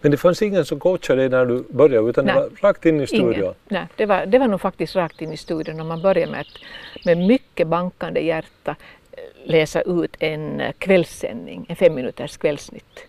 Men 0.01 0.11
det 0.11 0.17
fanns 0.17 0.41
ingen 0.41 0.65
som 0.65 0.79
coachade 0.79 1.21
dig 1.21 1.29
när 1.29 1.45
du 1.45 1.63
började 1.69 2.09
utan 2.09 2.25
Nej. 2.25 2.35
det 2.35 2.39
var 2.39 2.49
rakt 2.61 2.85
in 2.85 3.01
i 3.01 3.07
studion? 3.07 3.33
Ingen. 3.33 3.53
Nej, 3.67 3.87
det 3.95 4.05
var, 4.05 4.25
det 4.25 4.39
var 4.39 4.47
nog 4.47 4.61
faktiskt 4.61 4.95
rakt 4.95 5.21
in 5.21 5.33
i 5.33 5.37
studion 5.37 5.79
och 5.79 5.85
man 5.85 6.01
började 6.01 6.31
med 6.31 6.41
att 6.41 7.05
med 7.05 7.17
mycket 7.17 7.67
bankande 7.67 8.21
hjärta 8.21 8.75
eh, 9.11 9.23
läsa 9.43 9.81
ut 9.81 10.15
en 10.19 10.61
eh, 10.61 10.71
kvällssändning, 10.77 11.65
en 11.69 11.75
fem 11.75 11.95
minuters 11.95 12.37
kvällsnytt. 12.37 12.99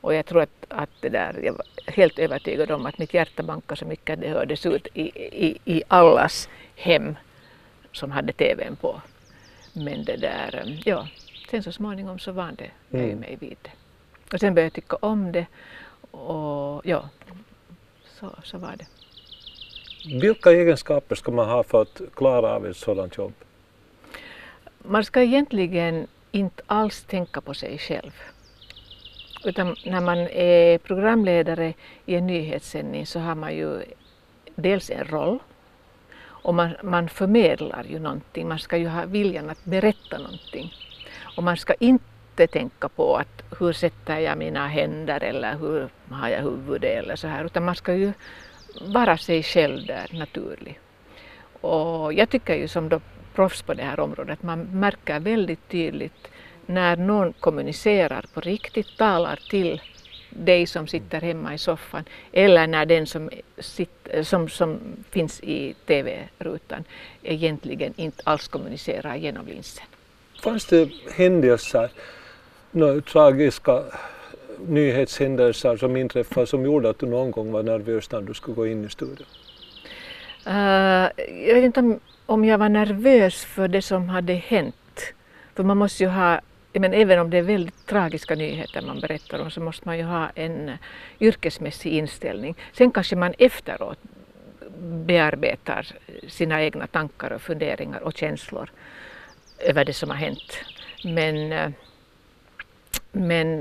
Och 0.00 0.14
jag 0.14 0.26
tror 0.26 0.42
att, 0.42 0.64
att 0.68 0.90
det 1.00 1.08
där, 1.08 1.40
jag 1.42 1.52
var 1.52 1.66
helt 1.86 2.18
övertygad 2.18 2.70
om 2.70 2.86
att 2.86 2.98
mitt 2.98 3.14
hjärta 3.14 3.42
bankade 3.42 3.78
så 3.78 3.84
mycket 3.84 4.14
att 4.14 4.20
det 4.20 4.28
hördes 4.28 4.66
ut 4.66 4.88
i, 4.94 5.02
i, 5.46 5.58
i 5.64 5.82
allas 5.88 6.48
hem 6.76 7.16
som 7.92 8.10
hade 8.10 8.32
TVn 8.32 8.76
på. 8.76 9.00
Men 9.72 10.04
det 10.04 10.16
där, 10.16 10.62
eh, 10.66 10.88
ja, 10.88 11.08
sen 11.50 11.62
så 11.62 11.72
småningom 11.72 12.18
så 12.18 12.32
var 12.32 12.52
det 12.58 12.98
mm. 12.98 13.18
mig 13.18 13.36
vid 13.40 13.56
det. 13.62 13.70
Och 14.32 14.40
sen 14.40 14.54
började 14.54 14.66
jag 14.66 14.72
tycka 14.72 14.96
om 15.00 15.32
det 15.32 15.46
och 16.10 16.82
ja, 16.84 17.08
så, 18.04 18.30
så 18.44 18.58
var 18.58 18.76
det. 18.76 18.86
Vilka 20.20 20.50
egenskaper 20.50 21.14
ska 21.14 21.32
man 21.32 21.48
ha 21.48 21.62
för 21.62 21.82
att 21.82 22.00
klara 22.14 22.54
av 22.54 22.66
ett 22.66 22.76
sådant 22.76 23.16
jobb? 23.16 23.32
Man 24.78 25.04
ska 25.04 25.22
egentligen 25.22 26.06
inte 26.30 26.62
alls 26.66 27.02
tänka 27.02 27.40
på 27.40 27.54
sig 27.54 27.78
själv. 27.78 28.12
Utan 29.44 29.76
när 29.84 30.00
man 30.00 30.18
är 30.18 30.78
programledare 30.78 31.74
i 32.06 32.14
en 32.14 32.26
nyhetssändning 32.26 33.06
så 33.06 33.18
har 33.20 33.34
man 33.34 33.56
ju 33.56 33.82
dels 34.54 34.90
en 34.90 35.04
roll 35.04 35.38
och 36.42 36.54
man, 36.54 36.70
man 36.82 37.08
förmedlar 37.08 37.84
ju 37.84 37.98
någonting. 37.98 38.48
Man 38.48 38.58
ska 38.58 38.76
ju 38.76 38.88
ha 38.88 39.04
viljan 39.04 39.50
att 39.50 39.64
berätta 39.64 40.18
någonting. 40.18 40.74
Och 41.36 41.42
man 41.42 41.56
ska 41.56 41.74
inte 41.74 42.46
tänka 42.46 42.88
på 42.88 43.16
att 43.16 43.42
hur 43.58 43.72
sätter 43.72 44.18
jag 44.18 44.38
mina 44.38 44.66
händer 44.68 45.24
eller 45.24 45.56
hur 45.58 45.88
har 46.10 46.28
jag 46.28 46.42
huvudet 46.42 47.04
eller 47.04 47.16
så 47.16 47.28
här 47.28 47.44
utan 47.44 47.64
man 47.64 47.76
ska 47.76 47.94
ju 47.94 48.12
vara 48.80 49.16
sig 49.16 49.42
själv 49.42 49.86
där 49.86 50.08
naturlig. 50.12 50.80
Och 51.60 52.12
jag 52.12 52.30
tycker 52.30 52.54
ju 52.54 52.68
som 52.68 52.88
då 52.88 53.00
proffs 53.34 53.62
på 53.62 53.74
det 53.74 53.82
här 53.82 54.00
området 54.00 54.32
att 54.32 54.42
man 54.42 54.60
märker 54.60 55.20
väldigt 55.20 55.68
tydligt 55.68 56.28
när 56.66 56.96
någon 56.96 57.32
kommunicerar 57.32 58.24
på 58.34 58.40
riktigt, 58.40 58.96
talar 58.98 59.38
till 59.50 59.82
dig 60.30 60.66
som 60.66 60.86
sitter 60.86 61.20
hemma 61.20 61.54
i 61.54 61.58
soffan 61.58 62.04
eller 62.32 62.66
när 62.66 62.86
den 62.86 63.06
som, 63.06 63.30
sitter, 63.58 64.22
som, 64.22 64.48
som 64.48 64.78
finns 65.10 65.40
i 65.40 65.74
TV-rutan 65.86 66.84
egentligen 67.22 67.94
inte 67.96 68.22
alls 68.24 68.48
kommunicerar 68.48 69.16
genom 69.16 69.46
linsen. 69.46 69.84
Fanns 70.42 70.66
det 70.66 70.88
händelser 71.14 71.90
några 72.70 73.00
tragiska 73.00 73.82
nyhetshändelser 74.66 75.76
som 75.76 75.96
inträffade 75.96 76.46
som 76.46 76.64
gjorde 76.64 76.90
att 76.90 76.98
du 76.98 77.06
någon 77.06 77.30
gång 77.30 77.52
var 77.52 77.62
nervös 77.62 78.10
när 78.10 78.20
du 78.20 78.34
skulle 78.34 78.54
gå 78.54 78.66
in 78.66 78.84
i 78.84 78.90
studion? 78.90 79.26
Uh, 80.46 81.08
jag 81.46 81.54
vet 81.54 81.64
inte 81.64 81.80
om, 81.80 82.00
om 82.26 82.44
jag 82.44 82.58
var 82.58 82.68
nervös 82.68 83.44
för 83.44 83.68
det 83.68 83.82
som 83.82 84.08
hade 84.08 84.32
hänt. 84.32 84.74
För 85.54 85.64
man 85.64 85.76
måste 85.76 86.02
ju 86.02 86.08
ha, 86.08 86.40
men 86.72 86.94
även 86.94 87.18
om 87.18 87.30
det 87.30 87.38
är 87.38 87.42
väldigt 87.42 87.86
tragiska 87.86 88.34
nyheter 88.34 88.82
man 88.82 89.00
berättar 89.00 89.38
om 89.38 89.50
så 89.50 89.60
måste 89.60 89.88
man 89.88 89.98
ju 89.98 90.04
ha 90.04 90.28
en 90.34 90.78
yrkesmässig 91.20 91.92
inställning. 91.92 92.54
Sen 92.72 92.90
kanske 92.90 93.16
man 93.16 93.34
efteråt 93.38 93.98
bearbetar 94.80 95.86
sina 96.28 96.62
egna 96.62 96.86
tankar 96.86 97.30
och 97.30 97.42
funderingar 97.42 98.00
och 98.00 98.16
känslor 98.16 98.70
över 99.58 99.84
det 99.84 99.92
som 99.92 100.10
har 100.10 100.16
hänt. 100.16 100.60
Men 101.04 101.74
men, 103.12 103.60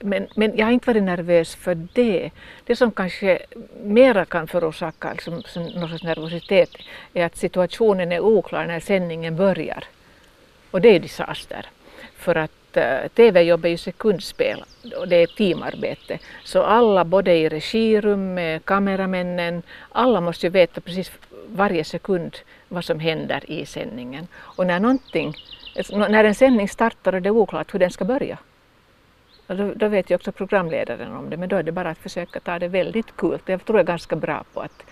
men, 0.00 0.26
men 0.34 0.56
jag 0.56 0.66
har 0.66 0.72
inte 0.72 0.90
varit 0.90 1.02
nervös 1.02 1.54
för 1.54 1.74
det. 1.74 2.30
Det 2.64 2.76
som 2.76 2.92
kanske 2.92 3.38
mera 3.82 4.24
kan 4.24 4.48
förorsaka 4.48 5.12
liksom, 5.12 5.42
någon 5.54 5.88
sorts 5.88 6.04
nervositet 6.04 6.70
är 7.14 7.24
att 7.24 7.36
situationen 7.36 8.12
är 8.12 8.20
oklar 8.20 8.66
när 8.66 8.80
sändningen 8.80 9.36
börjar. 9.36 9.84
Och 10.70 10.80
det 10.80 10.88
är 10.88 11.00
disaster. 11.00 11.66
För 12.18 12.34
att 12.34 12.76
eh, 12.76 12.82
uh, 12.82 13.08
TV-jobb 13.08 13.64
är 13.64 13.68
ju 13.68 13.76
sekundspel 13.76 14.64
och 14.96 15.08
det 15.08 15.16
är 15.16 15.26
teamarbete. 15.26 16.18
Så 16.44 16.62
alla, 16.62 17.04
både 17.04 17.34
i 17.34 17.48
regirummet, 17.48 18.62
eh, 18.62 18.64
kameramännen, 18.64 19.62
alla 19.92 20.20
måste 20.20 20.46
ju 20.46 20.50
veta 20.50 20.80
precis 20.80 21.12
varje 21.46 21.84
sekund 21.84 22.36
vad 22.68 22.84
som 22.84 23.00
händer 23.00 23.50
i 23.50 23.66
sändningen. 23.66 24.26
Och 24.36 24.66
när 24.66 24.80
någonting, 24.80 25.34
eh, 25.76 26.08
när 26.08 26.24
en 26.24 26.34
sändning 26.34 26.68
startar 26.68 27.14
och 27.14 27.22
det 27.22 27.28
är 27.28 27.36
oklart 27.36 27.74
hur 27.74 27.78
den 27.78 27.90
ska 27.90 28.04
börja 28.04 28.38
då, 29.56 29.72
då, 29.74 29.88
vet 29.88 30.10
ju 30.10 30.14
också 30.14 30.32
programledaren 30.32 31.16
om 31.16 31.30
det, 31.30 31.36
men 31.36 31.48
då 31.48 31.56
är 31.56 31.62
det 31.62 31.72
bara 31.72 31.90
att 31.90 31.98
försöka 31.98 32.40
ta 32.40 32.58
det 32.58 32.68
väldigt 32.68 33.16
kul. 33.16 33.38
Jag 33.46 33.64
tror 33.64 33.78
jag 33.78 33.84
är 33.84 33.92
ganska 33.92 34.16
bra 34.16 34.44
på 34.54 34.60
att, 34.60 34.84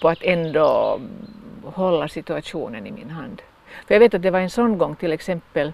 på 0.00 0.08
att 0.08 0.22
ändå 0.22 0.94
mm, 0.94 1.74
hålla 1.74 2.08
situationen 2.08 2.86
i 2.86 2.90
min 2.90 3.10
hand. 3.10 3.42
För 3.86 3.94
jag 3.94 4.00
vet 4.00 4.14
att 4.14 4.22
det 4.22 4.30
var 4.30 4.40
en 4.40 4.50
sån 4.50 4.78
gång 4.78 4.96
till 4.96 5.12
exempel 5.12 5.72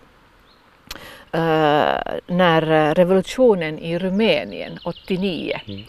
när 2.26 2.94
revolutionen 2.94 3.78
i 3.78 3.98
Rumänien 3.98 4.78
89 4.84 5.60
mm. 5.66 5.82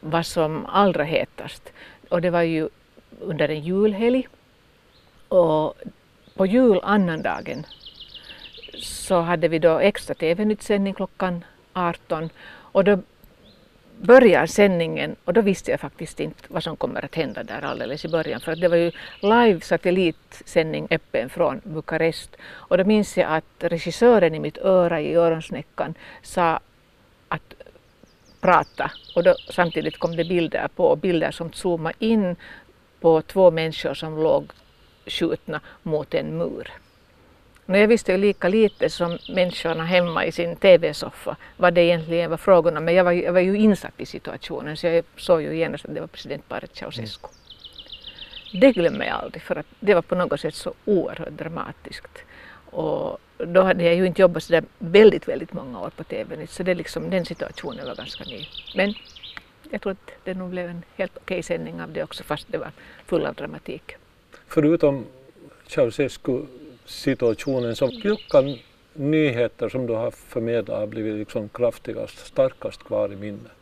var 0.00 0.22
som 0.22 0.66
allra 0.66 1.04
hetast. 1.04 1.72
Och 2.08 2.22
det 2.22 2.30
var 2.30 2.42
ju 2.42 2.68
under 3.20 3.48
en 3.48 3.60
julhelg. 3.60 4.28
Och 5.28 5.74
på 6.34 6.46
jul 6.46 6.80
annandagen 6.82 7.66
så 8.82 9.20
hade 9.20 9.48
vi 9.48 9.58
då 9.58 9.78
extra 9.78 10.14
TV-nytt 10.14 10.96
klockan 10.96 11.44
18 11.72 12.30
och 12.48 12.84
då 12.84 12.98
börjar 14.00 14.46
sändningen 14.46 15.16
och 15.24 15.32
då 15.32 15.40
visste 15.40 15.70
jag 15.70 15.80
faktiskt 15.80 16.20
inte 16.20 16.42
vad 16.48 16.62
som 16.62 16.76
kommer 16.76 17.04
att 17.04 17.14
hända 17.14 17.42
där 17.42 17.64
alldeles 17.64 18.04
i 18.04 18.08
början 18.08 18.40
för 18.40 18.52
att 18.52 18.60
det 18.60 18.68
var 18.68 18.76
ju 18.76 18.92
live 19.20 19.60
satellitsändning 19.60 20.86
öppen 20.90 21.30
från 21.30 21.60
Bukarest 21.64 22.36
och 22.44 22.78
då 22.78 22.84
minns 22.84 23.16
jag 23.16 23.32
att 23.32 23.44
regissören 23.58 24.34
i 24.34 24.40
mitt 24.40 24.58
öra 24.58 25.00
i 25.00 25.14
öronsnäckan 25.14 25.94
sa 26.22 26.60
att 27.28 27.54
prata 28.40 28.90
och 29.14 29.24
då 29.24 29.34
samtidigt 29.50 29.98
kom 29.98 30.16
det 30.16 30.24
bilder 30.24 30.68
på 30.76 30.96
bilder 30.96 31.30
som 31.30 31.52
zoomade 31.52 31.96
in 31.98 32.36
på 33.00 33.22
två 33.22 33.50
människor 33.50 33.94
som 33.94 34.22
låg 34.22 34.52
skjutna 35.06 35.60
mot 35.82 36.14
en 36.14 36.38
mur. 36.38 36.72
Men 37.70 37.80
jag 37.80 37.88
visste 37.88 38.12
ju 38.12 38.18
lika 38.18 38.48
lite 38.48 38.90
som 38.90 39.18
människorna 39.28 39.84
hemma 39.84 40.24
i 40.24 40.32
sin 40.32 40.56
TV-soffa 40.56 41.36
vad 41.56 41.74
det 41.74 41.82
egentligen 41.82 42.30
var 42.30 42.36
frågan 42.36 42.76
om. 42.76 42.84
Men 42.84 42.94
jag 42.94 43.04
var, 43.04 43.12
jag 43.12 43.32
var 43.32 43.40
ju 43.40 43.56
insatt 43.56 43.92
i 43.96 44.06
situationen 44.06 44.76
så 44.76 44.86
jag 44.86 45.04
såg 45.16 45.42
ju 45.42 45.56
genast 45.56 45.84
att 45.84 45.94
det 45.94 46.00
var 46.00 46.06
presidentparet 46.06 46.76
Ceausescu. 46.76 47.28
Mm. 47.28 48.60
Det 48.60 48.72
glömmer 48.72 49.06
jag 49.06 49.14
aldrig 49.14 49.42
för 49.42 49.56
att 49.56 49.66
det 49.80 49.94
var 49.94 50.02
på 50.02 50.14
något 50.14 50.40
sätt 50.40 50.54
så 50.54 50.74
oerhört 50.84 51.30
dramatiskt. 51.30 52.18
Och 52.70 53.18
då 53.36 53.62
hade 53.62 53.84
jag 53.84 53.94
ju 53.94 54.06
inte 54.06 54.22
jobbat 54.22 54.42
så 54.42 54.52
där 54.52 54.64
väldigt, 54.78 55.28
väldigt 55.28 55.52
många 55.52 55.80
år 55.80 55.90
på 55.96 56.04
TV 56.04 56.46
så 56.46 56.62
det 56.62 56.74
liksom, 56.74 57.10
den 57.10 57.24
situationen 57.24 57.86
var 57.86 57.94
ganska 57.94 58.24
ny. 58.24 58.46
Men 58.76 58.94
jag 59.70 59.80
tror 59.80 59.92
att 59.92 60.10
det 60.24 60.34
nog 60.34 60.50
blev 60.50 60.70
en 60.70 60.82
helt 60.96 61.16
okej 61.16 61.42
sändning 61.42 61.82
av 61.82 61.92
det 61.92 62.02
också 62.02 62.24
fast 62.24 62.46
det 62.52 62.58
var 62.58 62.70
full 63.06 63.26
av 63.26 63.34
dramatik. 63.34 63.96
Förutom 64.46 65.04
Ceausescu 65.66 66.42
situationen 66.88 67.76
så 67.76 67.86
vilka 67.86 68.42
nyheter 68.92 69.68
som 69.68 69.86
du 69.86 69.92
har 69.92 70.10
förmedlat 70.10 70.78
har 70.78 70.86
blivit 70.86 71.14
liksom 71.14 71.48
kraftigast, 71.48 72.26
starkast 72.26 72.84
kvar 72.84 73.12
i 73.12 73.16
minnet? 73.16 73.52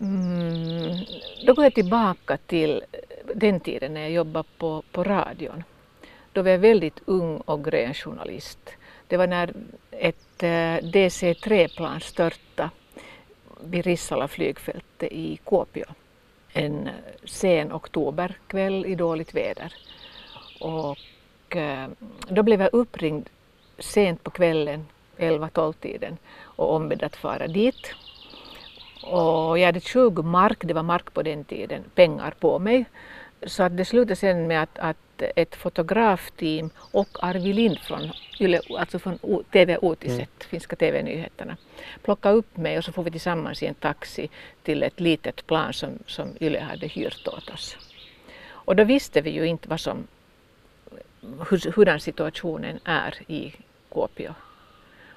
Mm, 0.00 0.96
då 1.46 1.54
går 1.54 1.64
jag 1.64 1.74
tillbaka 1.74 2.36
till 2.36 2.82
den 3.34 3.60
tiden 3.60 3.94
när 3.94 4.00
jag 4.00 4.10
jobbade 4.10 4.48
på, 4.58 4.82
på 4.92 5.04
radion. 5.04 5.64
Då 6.32 6.42
var 6.42 6.50
jag 6.50 6.58
väldigt 6.58 7.00
ung 7.04 7.36
och 7.36 7.64
grön 7.64 7.94
journalist. 7.94 8.70
Det 9.06 9.16
var 9.16 9.26
när 9.26 9.52
ett 9.90 10.42
eh, 10.42 10.90
DC-3-plan 10.92 12.00
störtade 12.00 12.70
vid 13.60 13.84
Rissala 13.84 14.28
flygfält 14.28 15.02
i 15.02 15.38
Kuopio 15.44 15.84
en 16.52 16.88
sen 17.24 17.72
oktoberkväll 17.72 18.86
i 18.86 18.94
dåligt 18.94 19.34
väder. 19.34 19.74
Och 20.60 20.98
eh, 21.56 21.86
då 22.28 22.42
blev 22.42 22.60
jag 22.60 22.70
uppringd 22.72 23.28
sent 23.78 24.24
på 24.24 24.30
kvällen, 24.30 24.86
11-12 25.18 25.72
tiden 25.72 26.16
och 26.42 26.74
ombedd 26.74 27.02
att 27.02 27.16
fara 27.16 27.46
dit. 27.46 27.94
Och 29.02 29.58
jag 29.58 29.66
hade 29.66 29.80
20 29.80 30.22
mark, 30.22 30.58
det 30.60 30.74
var 30.74 30.82
mark 30.82 31.14
på 31.14 31.22
den 31.22 31.44
tiden, 31.44 31.82
pengar 31.94 32.34
på 32.40 32.58
mig. 32.58 32.84
Så 33.46 33.62
att 33.62 33.76
det 33.76 33.84
slutade 33.84 34.16
sen 34.16 34.46
med 34.46 34.62
att, 34.62 34.78
att 34.78 35.22
ett 35.36 35.54
fotografteam 35.54 36.70
och 36.76 37.08
Arvi 37.22 37.52
Lind 37.52 37.78
från, 37.78 38.10
alltså 38.78 38.98
från 38.98 39.18
TV 39.52 39.78
Uutiset, 39.82 40.18
mm. 40.18 40.48
finska 40.48 40.76
TV-nyheterna, 40.76 41.56
plockade 42.02 42.34
upp 42.34 42.56
mig 42.56 42.78
och 42.78 42.84
så 42.84 42.92
får 42.92 43.02
vi 43.02 43.10
tillsammans 43.10 43.62
i 43.62 43.66
en 43.66 43.74
taxi 43.74 44.28
till 44.62 44.82
ett 44.82 45.00
litet 45.00 45.46
plan 45.46 45.72
som, 45.72 45.98
som 46.06 46.28
Yle 46.40 46.60
hade 46.60 46.86
hyrt 46.86 47.28
åt 47.28 47.50
oss. 47.50 47.76
Och 48.70 48.76
då 48.76 48.84
visste 48.84 49.20
vi 49.20 49.30
ju 49.30 49.46
inte 49.46 49.68
vad 49.68 49.80
som, 49.80 50.06
hur, 51.50 51.72
hurdan 51.72 52.00
situationen 52.00 52.80
är 52.84 53.14
i 53.26 53.54
Kuopio. 53.92 54.34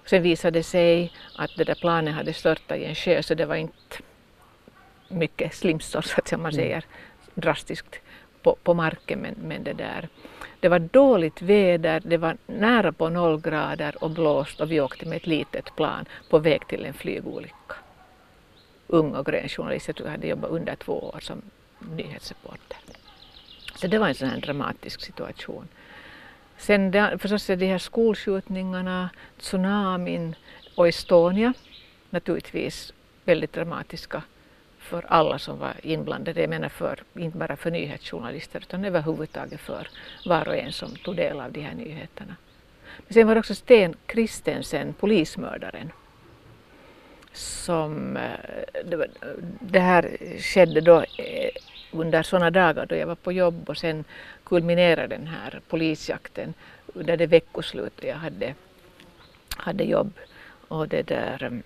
Sen 0.06 0.24
visade 0.24 0.60
det 0.60 0.64
sig 0.64 1.12
att 1.36 1.52
det 1.58 1.64
där 1.64 1.76
planet 1.76 2.16
hade 2.16 2.34
störtat 2.34 2.78
i 2.78 2.86
en 2.86 2.96
sjö 2.96 3.24
så 3.24 3.34
det 3.34 3.46
var 3.46 3.56
inte 3.56 3.98
mycket 5.08 5.56
slimsor 5.56 6.02
så 6.02 6.20
att 6.20 6.32
man 6.32 6.40
mm. 6.40 6.52
säger 6.52 6.86
drastiskt 7.36 8.00
på, 8.42 8.56
på 8.64 8.74
marken 8.74 9.20
men, 9.20 9.36
men 9.48 9.64
det 9.64 9.74
där. 9.74 10.10
Det 10.60 10.70
var 10.70 10.80
dåligt 10.80 11.42
väder, 11.42 12.02
det 12.06 12.18
var 12.18 12.38
nära 12.46 12.92
på 12.92 13.10
noll 13.10 13.42
grader 13.42 14.04
och 14.04 14.12
blåst 14.12 14.62
och 14.62 14.72
vi 14.72 14.82
åkte 14.82 15.06
med 15.06 15.16
ett 15.16 15.28
litet 15.28 15.76
plan 15.76 16.06
på 16.30 16.40
väg 16.40 16.68
till 16.68 16.86
en 16.86 16.94
flygolycka. 16.94 17.76
Ung 18.88 19.16
och 19.16 19.26
grön 19.26 19.50
journalist, 19.50 19.88
jag 19.88 19.96
tror 19.96 20.08
jag 20.08 20.12
hade 20.12 20.28
jobbat 20.28 20.52
under 20.52 20.76
två 20.76 20.94
år 20.94 21.20
som 21.20 21.42
nyhetsreporter. 21.80 22.78
Så 23.76 23.88
det 23.88 23.98
var 23.98 24.08
en 24.08 24.16
sån 24.16 24.30
här 24.30 24.42
dramatisk 24.42 25.02
situation. 25.02 25.68
Sen 26.64 26.92
det, 26.92 27.18
förstås 27.20 27.48
de 27.48 27.66
här 27.66 27.78
skolskjutningarna, 27.78 29.10
tsunamin 29.40 30.36
och 30.76 30.88
Estonia 30.88 31.54
naturligtvis 32.10 32.94
väldigt 33.26 33.54
dramatiska 33.54 34.24
för 34.80 35.06
alla 35.08 35.40
som 35.40 35.60
var 35.60 35.74
inblandade. 35.84 36.42
Jag 36.42 36.50
menar 36.50 36.70
för, 36.70 37.00
inte 37.14 37.38
bara 37.38 37.56
för 37.56 37.72
nyhetsjournalister 37.72 38.60
utan 38.60 38.86
överhuvudtaget 38.86 39.60
för 39.60 39.88
var 40.26 40.48
och 40.48 40.56
en 40.56 40.72
som 40.72 40.96
tog 40.96 41.16
del 41.16 41.40
av 41.40 41.52
de 41.52 41.62
här 41.62 41.76
nyheterna. 41.76 42.36
Men 42.98 43.14
sen 43.14 43.28
var 43.28 43.36
det 43.36 43.40
också 43.40 43.56
Sten 43.56 43.96
Kristensen, 44.06 44.94
polismördaren. 44.94 45.92
Som, 47.34 48.18
eh, 48.18 49.00
det 49.60 49.80
här 49.80 50.18
skedde 50.40 50.82
då 50.82 51.00
eh, 51.00 51.50
under 51.92 52.24
sådana 52.24 52.52
dagar 52.52 52.86
då 52.86 52.96
jag 52.96 53.08
var 53.08 53.16
på 53.16 53.32
jobb 53.32 53.70
och 53.70 53.78
sen 53.78 54.04
kulminerade 54.54 55.18
den 55.18 55.28
här 55.28 55.62
polisjakten 55.68 56.54
under 56.94 57.18
det 57.18 57.28
veckoslut 57.28 58.04
jag 58.04 58.16
hade, 58.16 58.56
hade 59.58 59.84
jobb. 59.84 60.14
Och 60.68 60.88
det, 60.88 61.02
där, 61.02 61.44
mm, 61.44 61.64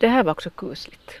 det 0.00 0.08
här 0.08 0.24
var 0.24 0.32
också 0.32 0.50
kusligt 0.50 1.20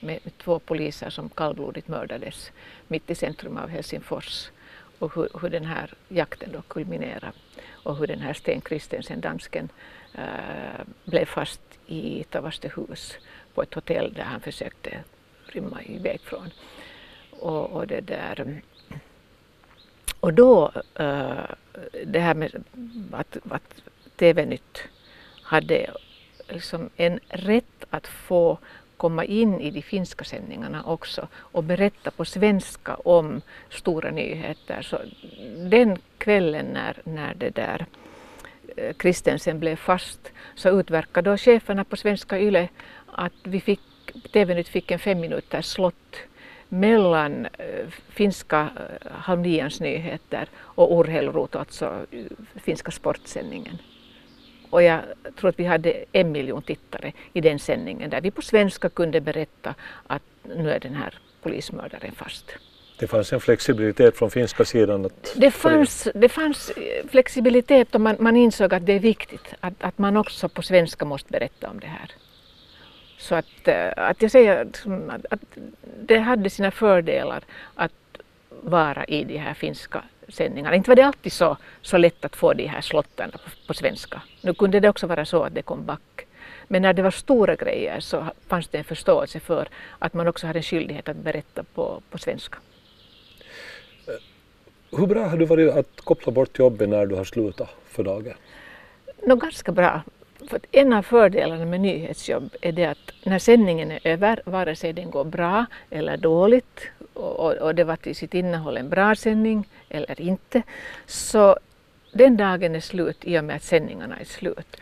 med, 0.00 0.18
med 0.24 0.38
två 0.38 0.58
poliser 0.58 1.10
som 1.10 1.28
kallblodigt 1.28 1.88
mördades 1.88 2.52
mitt 2.88 3.10
i 3.10 3.14
centrum 3.14 3.56
av 3.56 3.68
Helsingfors 3.68 4.50
och 4.98 5.14
hur, 5.14 5.28
hur 5.40 5.50
den 5.50 5.64
här 5.64 5.94
jakten 6.08 6.52
då 6.52 6.62
kulminerade 6.62 7.32
och 7.84 7.96
hur 7.96 8.06
den 8.06 8.20
här 8.20 8.32
Sten 8.34 8.60
Kristensen, 8.60 9.20
dansken, 9.20 9.68
äh, 10.14 10.84
blev 11.04 11.24
fast 11.24 11.60
i 11.86 12.24
Tavastehus 12.30 13.18
på 13.54 13.62
ett 13.62 13.74
hotell 13.74 14.12
där 14.12 14.24
han 14.24 14.40
försökte 14.40 15.04
rymma 15.46 15.82
iväg 15.82 16.20
från. 16.20 16.50
Och, 17.30 17.70
och 17.70 17.86
det 17.86 18.00
där 18.00 18.40
mm, 18.40 18.60
och 20.20 20.34
då, 20.34 20.72
eh, 20.94 21.46
det 22.06 22.20
här 22.20 22.34
med 22.34 22.64
att, 23.12 23.36
att 23.50 23.82
TV-nytt 24.16 24.78
hade 25.42 25.90
liksom 26.48 26.90
en 26.96 27.20
rätt 27.28 27.84
att 27.90 28.06
få 28.06 28.58
komma 28.96 29.24
in 29.24 29.60
i 29.60 29.70
de 29.70 29.82
finska 29.82 30.24
sändningarna 30.24 30.84
också 30.84 31.28
och 31.34 31.64
berätta 31.64 32.10
på 32.10 32.24
svenska 32.24 32.94
om 32.94 33.40
stora 33.70 34.10
nyheter. 34.10 34.82
Så 34.82 34.98
den 35.70 35.98
kvällen 36.18 36.66
när, 36.66 36.96
när 37.04 37.34
det 37.34 37.50
där 37.50 37.86
eh, 38.76 38.92
Kristensen 38.92 39.60
blev 39.60 39.76
fast 39.76 40.32
så 40.54 40.80
utverkade 40.80 41.30
då 41.30 41.36
cheferna 41.36 41.84
på 41.84 41.96
Svenska 41.96 42.38
Yle 42.38 42.68
att 43.06 43.32
vi 43.42 43.60
fick, 43.60 43.80
TV-nytt 44.32 44.68
fick 44.68 44.90
en 44.90 44.98
fem 44.98 45.20
minuters 45.20 45.66
slott 45.66 46.16
mellan 46.68 47.46
äh, 47.46 47.86
finska 48.08 48.60
äh, 48.60 49.10
halv 49.10 49.40
nyheter 49.80 50.48
och 50.56 50.98
Urheilurut, 50.98 51.56
alltså 51.56 52.06
äh, 52.10 52.24
finska 52.54 52.90
sportsändningen. 52.90 53.78
Och 54.70 54.82
jag 54.82 55.00
tror 55.36 55.50
att 55.50 55.58
vi 55.58 55.64
hade 55.64 56.04
en 56.12 56.32
miljon 56.32 56.62
tittare 56.62 57.12
i 57.32 57.40
den 57.40 57.58
sändningen 57.58 58.10
där 58.10 58.20
vi 58.20 58.30
på 58.30 58.42
svenska 58.42 58.88
kunde 58.88 59.20
berätta 59.20 59.74
att 60.06 60.22
nu 60.42 60.70
är 60.70 60.80
den 60.80 60.94
här 60.94 61.18
polismördaren 61.42 62.12
fast. 62.12 62.54
Det 62.98 63.06
fanns 63.06 63.32
en 63.32 63.40
flexibilitet 63.40 64.16
från 64.16 64.30
finska 64.30 64.64
sidan? 64.64 65.04
Att 65.04 65.34
det, 65.36 65.50
fanns, 65.50 66.08
det 66.14 66.28
fanns 66.28 66.72
flexibilitet 67.10 67.94
och 67.94 68.00
man, 68.00 68.16
man 68.18 68.36
insåg 68.36 68.74
att 68.74 68.86
det 68.86 68.92
är 68.92 69.00
viktigt 69.00 69.54
att, 69.60 69.74
att 69.78 69.98
man 69.98 70.16
också 70.16 70.48
på 70.48 70.62
svenska 70.62 71.04
måste 71.04 71.32
berätta 71.32 71.70
om 71.70 71.80
det 71.80 71.86
här. 71.86 72.10
Så 73.24 73.34
att, 73.34 73.68
eh, 73.68 73.92
att 73.96 74.22
jag 74.22 74.30
säger 74.30 74.62
att, 74.62 74.86
att 75.30 75.40
det 76.00 76.18
hade 76.18 76.50
sina 76.50 76.70
fördelar 76.70 77.42
att 77.74 77.92
vara 78.48 79.04
i 79.04 79.24
de 79.24 79.38
här 79.38 79.54
finska 79.54 80.04
sändningarna. 80.28 80.76
Inte 80.76 80.90
var 80.90 80.96
det 80.96 81.06
alltid 81.06 81.32
så, 81.32 81.56
så 81.82 81.98
lätt 81.98 82.24
att 82.24 82.36
få 82.36 82.52
de 82.52 82.66
här 82.66 82.80
slotten 82.80 83.30
på, 83.30 83.38
på 83.66 83.74
svenska. 83.74 84.22
Nu 84.40 84.54
kunde 84.54 84.80
det 84.80 84.88
också 84.88 85.06
vara 85.06 85.24
så 85.24 85.42
att 85.42 85.54
det 85.54 85.62
kom 85.62 85.86
back. 85.86 86.26
Men 86.68 86.82
när 86.82 86.92
det 86.92 87.02
var 87.02 87.10
stora 87.10 87.56
grejer 87.56 88.00
så 88.00 88.26
fanns 88.46 88.68
det 88.68 88.78
en 88.78 88.84
förståelse 88.84 89.40
för 89.40 89.68
att 89.98 90.14
man 90.14 90.28
också 90.28 90.46
hade 90.46 90.58
en 90.58 90.62
skyldighet 90.62 91.08
att 91.08 91.16
berätta 91.16 91.64
på, 91.74 92.02
på 92.10 92.18
svenska. 92.18 92.58
Eh, 94.06 94.98
hur 94.98 95.06
bra 95.06 95.26
har 95.26 95.36
du 95.36 95.44
varit 95.44 95.70
att 95.70 96.00
koppla 96.00 96.32
bort 96.32 96.58
jobbet 96.58 96.88
när 96.88 97.06
du 97.06 97.14
har 97.14 97.24
slutat 97.24 97.68
för 97.86 98.04
dagen? 98.04 98.34
No, 99.26 99.36
ganska 99.36 99.72
bra. 99.72 100.02
För 100.48 100.60
en 100.72 100.92
av 100.92 101.02
fördelarna 101.02 101.64
med 101.64 101.80
nyhetsjobb 101.80 102.54
är 102.60 102.72
det 102.72 102.84
att 102.84 103.12
när 103.24 103.38
sändningen 103.38 103.90
är 103.90 104.00
över, 104.04 104.42
vare 104.44 104.76
sig 104.76 104.92
den 104.92 105.10
går 105.10 105.24
bra 105.24 105.66
eller 105.90 106.16
dåligt, 106.16 106.80
och, 107.14 107.52
och 107.52 107.74
det 107.74 107.84
var 107.84 107.96
till 107.96 108.16
sitt 108.16 108.34
innehåll 108.34 108.76
en 108.76 108.88
bra 108.88 109.14
sändning 109.14 109.68
eller 109.88 110.20
inte, 110.20 110.62
så 111.06 111.56
den 112.12 112.36
dagen 112.36 112.74
är 112.74 112.80
slut 112.80 113.18
i 113.22 113.38
och 113.38 113.44
med 113.44 113.56
att 113.56 113.62
sändningarna 113.62 114.16
är 114.20 114.24
slut. 114.24 114.76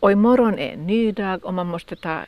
Och 0.00 0.12
imorgon 0.12 0.58
är 0.58 0.72
en 0.72 0.86
ny 0.86 1.12
dag 1.12 1.44
och 1.44 1.54
man 1.54 1.66
måste 1.66 1.96
ta 1.96 2.20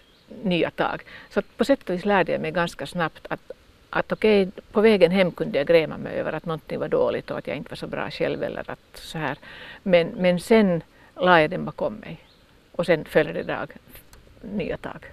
nya 0.42 0.70
tag. 0.70 1.02
Så 1.30 1.42
på 1.42 1.64
sätt 1.64 1.90
och 1.90 1.94
vis 1.94 2.04
lärde 2.04 2.32
jag 2.32 2.40
mig 2.40 2.50
ganska 2.50 2.86
snabbt 2.86 3.26
att, 3.30 3.50
att 3.90 4.12
okej, 4.12 4.42
okay, 4.42 4.62
på 4.72 4.80
vägen 4.80 5.10
hem 5.10 5.32
kunde 5.32 5.58
jag 5.58 5.66
gräma 5.66 5.98
mig 5.98 6.12
över 6.20 6.32
att 6.32 6.46
någonting 6.46 6.78
var 6.78 6.88
dåligt 6.88 7.30
och 7.30 7.38
att 7.38 7.46
jag 7.46 7.56
inte 7.56 7.70
var 7.70 7.76
så 7.76 7.86
bra 7.86 8.10
själv 8.10 8.42
eller 8.42 8.70
att 8.70 8.88
så 8.94 9.18
här. 9.18 9.38
Men, 9.82 10.08
men 10.16 10.40
sen 10.40 10.82
la 11.16 11.40
jag 11.40 11.50
den 11.50 11.64
bakom 11.64 11.94
mig 11.94 12.27
och 12.78 12.86
sen 12.86 13.04
följde 13.04 13.42
dag 13.42 13.68
nya 14.40 14.76
tag. 14.76 15.04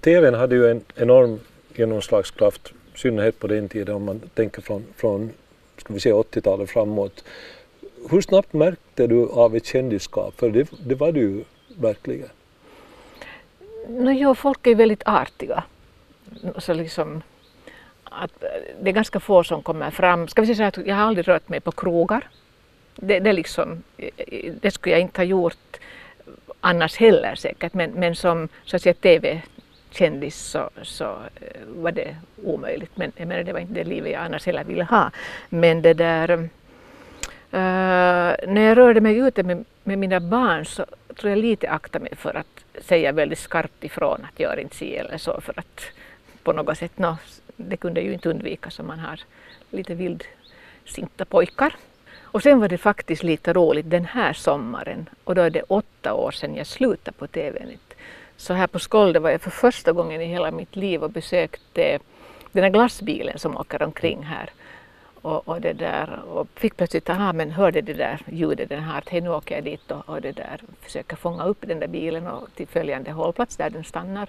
TVn 0.00 0.34
hade 0.34 0.54
ju 0.54 0.70
en 0.70 0.80
enorm 0.96 1.40
genomslagskraft, 1.74 2.72
i 2.94 2.98
synnerhet 2.98 3.38
på 3.38 3.46
den 3.46 3.68
tiden 3.68 3.94
om 3.94 4.04
man 4.04 4.20
tänker 4.34 4.62
från, 4.62 4.84
från 4.96 5.30
ska 5.76 5.94
vi 5.94 6.00
säga 6.00 6.14
80-talet 6.14 6.70
framåt. 6.70 7.24
Hur 8.10 8.20
snabbt 8.20 8.52
märkte 8.52 9.06
du 9.06 9.28
av 9.28 9.56
ett 9.56 9.66
kändisskap? 9.66 10.34
För 10.36 10.50
det, 10.50 10.70
det 10.86 10.94
var 10.94 11.12
du 11.12 11.20
ju 11.20 11.44
verkligen. 11.68 12.28
No, 13.88 14.10
jo, 14.10 14.34
folk 14.34 14.66
är 14.66 14.74
väldigt 14.74 15.02
artiga. 15.06 15.64
Så 16.58 16.74
liksom, 16.74 17.22
att 18.04 18.44
det 18.82 18.90
är 18.90 18.94
ganska 18.94 19.20
få 19.20 19.44
som 19.44 19.62
kommer 19.62 19.90
fram. 19.90 20.28
Ska 20.28 20.42
vi 20.42 20.54
säga 20.54 20.72
så 20.72 20.80
att 20.80 20.86
jag 20.86 20.96
har 20.96 21.02
aldrig 21.02 21.28
rört 21.28 21.48
mig 21.48 21.60
på 21.60 21.72
krogar. 21.72 22.28
Det, 22.96 23.20
det, 23.20 23.32
liksom, 23.32 23.82
det 24.60 24.70
skulle 24.70 24.94
jag 24.94 25.00
inte 25.00 25.20
ha 25.20 25.24
gjort 25.24 25.78
annars 26.60 26.96
heller 26.96 27.34
säkert, 27.34 27.74
men, 27.74 27.90
men 27.90 28.14
som 28.14 28.48
så 28.64 28.76
att 28.76 28.82
säga, 28.82 28.94
TV-kändis 28.94 30.36
så, 30.36 30.70
så 30.82 31.04
eh, 31.04 31.66
var 31.66 31.92
det 31.92 32.16
omöjligt. 32.44 32.96
Men 32.96 33.12
jag 33.16 33.28
menar, 33.28 33.42
det 33.42 33.52
var 33.52 33.60
inte 33.60 33.74
det 33.74 33.84
livet 33.84 34.12
jag 34.12 34.22
annars 34.22 34.46
heller 34.46 34.64
ville 34.64 34.84
ha. 34.84 35.10
Men 35.48 35.82
det 35.82 35.94
där, 35.94 36.30
uh, 36.30 36.48
när 38.48 38.60
jag 38.60 38.76
rörde 38.76 39.00
mig 39.00 39.18
ute 39.18 39.42
med, 39.42 39.64
med 39.84 39.98
mina 39.98 40.20
barn 40.20 40.64
så 40.64 40.86
tror 41.16 41.30
jag 41.30 41.38
lite 41.38 41.70
akta 41.70 41.98
mig 41.98 42.16
för 42.16 42.36
att 42.36 42.84
säga 42.84 43.12
väldigt 43.12 43.38
skarpt 43.38 43.84
ifrån 43.84 44.26
att 44.32 44.40
gör 44.40 44.60
inte 44.60 44.76
si 44.76 44.96
eller 44.96 45.18
så 45.18 45.40
för 45.40 45.58
att 45.58 45.84
på 46.42 46.52
något 46.52 46.78
sätt, 46.78 46.98
no, 46.98 47.16
det 47.56 47.76
kunde 47.76 48.00
ju 48.00 48.12
inte 48.12 48.28
undvikas 48.28 48.78
om 48.78 48.86
man 48.86 48.98
har 48.98 49.20
lite 49.70 49.94
vildsinta 49.94 51.24
pojkar. 51.24 51.74
Och 52.32 52.42
sen 52.42 52.60
var 52.60 52.68
det 52.68 52.78
faktiskt 52.78 53.22
lite 53.22 53.52
roligt 53.52 53.90
den 53.90 54.04
här 54.04 54.32
sommaren 54.32 55.08
och 55.24 55.34
då 55.34 55.42
är 55.42 55.50
det 55.50 55.62
åtta 55.62 56.14
år 56.14 56.30
sedan 56.30 56.54
jag 56.54 56.66
slutade 56.66 57.16
på 57.18 57.26
TV-nytt. 57.26 57.94
Så 58.36 58.54
här 58.54 58.66
på 58.66 58.78
Skolde 58.78 59.18
var 59.18 59.30
jag 59.30 59.40
för 59.40 59.50
första 59.50 59.92
gången 59.92 60.20
i 60.20 60.24
hela 60.24 60.50
mitt 60.50 60.76
liv 60.76 61.02
och 61.02 61.10
besökte 61.10 61.98
den 62.52 62.62
här 62.62 62.70
glassbilen 62.70 63.38
som 63.38 63.56
åker 63.56 63.82
omkring 63.82 64.22
här. 64.22 64.50
Och, 65.22 65.48
och, 65.48 65.60
det 65.60 65.72
där, 65.72 66.20
och 66.28 66.48
fick 66.54 66.76
plötsligt, 66.76 67.10
aha 67.10 67.32
men 67.32 67.50
hörde 67.50 67.80
det 67.80 67.94
där 67.94 68.20
ljudet, 68.30 68.68
den 68.68 68.82
här, 68.82 68.98
att 68.98 69.08
hej 69.08 69.20
nu 69.20 69.30
åker 69.30 69.54
jag 69.54 69.64
dit 69.64 69.90
och, 69.90 70.08
och 70.08 70.20
det 70.20 70.32
där, 70.32 70.60
försöker 70.80 71.16
fånga 71.16 71.44
upp 71.44 71.58
den 71.60 71.80
där 71.80 71.86
bilen 71.86 72.26
och 72.26 72.48
till 72.54 72.66
följande 72.66 73.10
hållplats 73.12 73.56
där 73.56 73.70
den 73.70 73.84
stannar. 73.84 74.28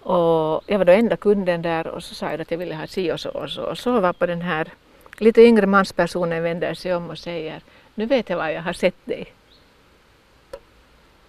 Och 0.00 0.62
jag 0.66 0.78
var 0.78 0.84
då 0.84 0.92
enda 0.92 1.16
kunden 1.16 1.62
där 1.62 1.86
och 1.86 2.02
så 2.02 2.14
sa 2.14 2.30
jag 2.30 2.40
att 2.40 2.50
jag 2.50 2.58
ville 2.58 2.74
ha 2.74 2.86
si 2.86 3.12
och 3.12 3.20
så 3.20 3.30
och 3.30 3.50
så. 3.50 3.62
Och 3.62 3.78
så 3.78 4.00
var 4.00 4.12
på 4.12 4.26
den 4.26 4.42
här 4.42 4.68
lite 5.18 5.42
yngre 5.42 5.66
manspersonen 5.66 6.42
vänder 6.42 6.74
sig 6.74 6.94
om 6.94 7.10
och 7.10 7.18
säger 7.18 7.60
nu 7.94 8.06
vet 8.06 8.30
jag 8.30 8.36
var 8.36 8.48
jag 8.48 8.62
har 8.62 8.72
sett 8.72 9.06
dig. 9.06 9.32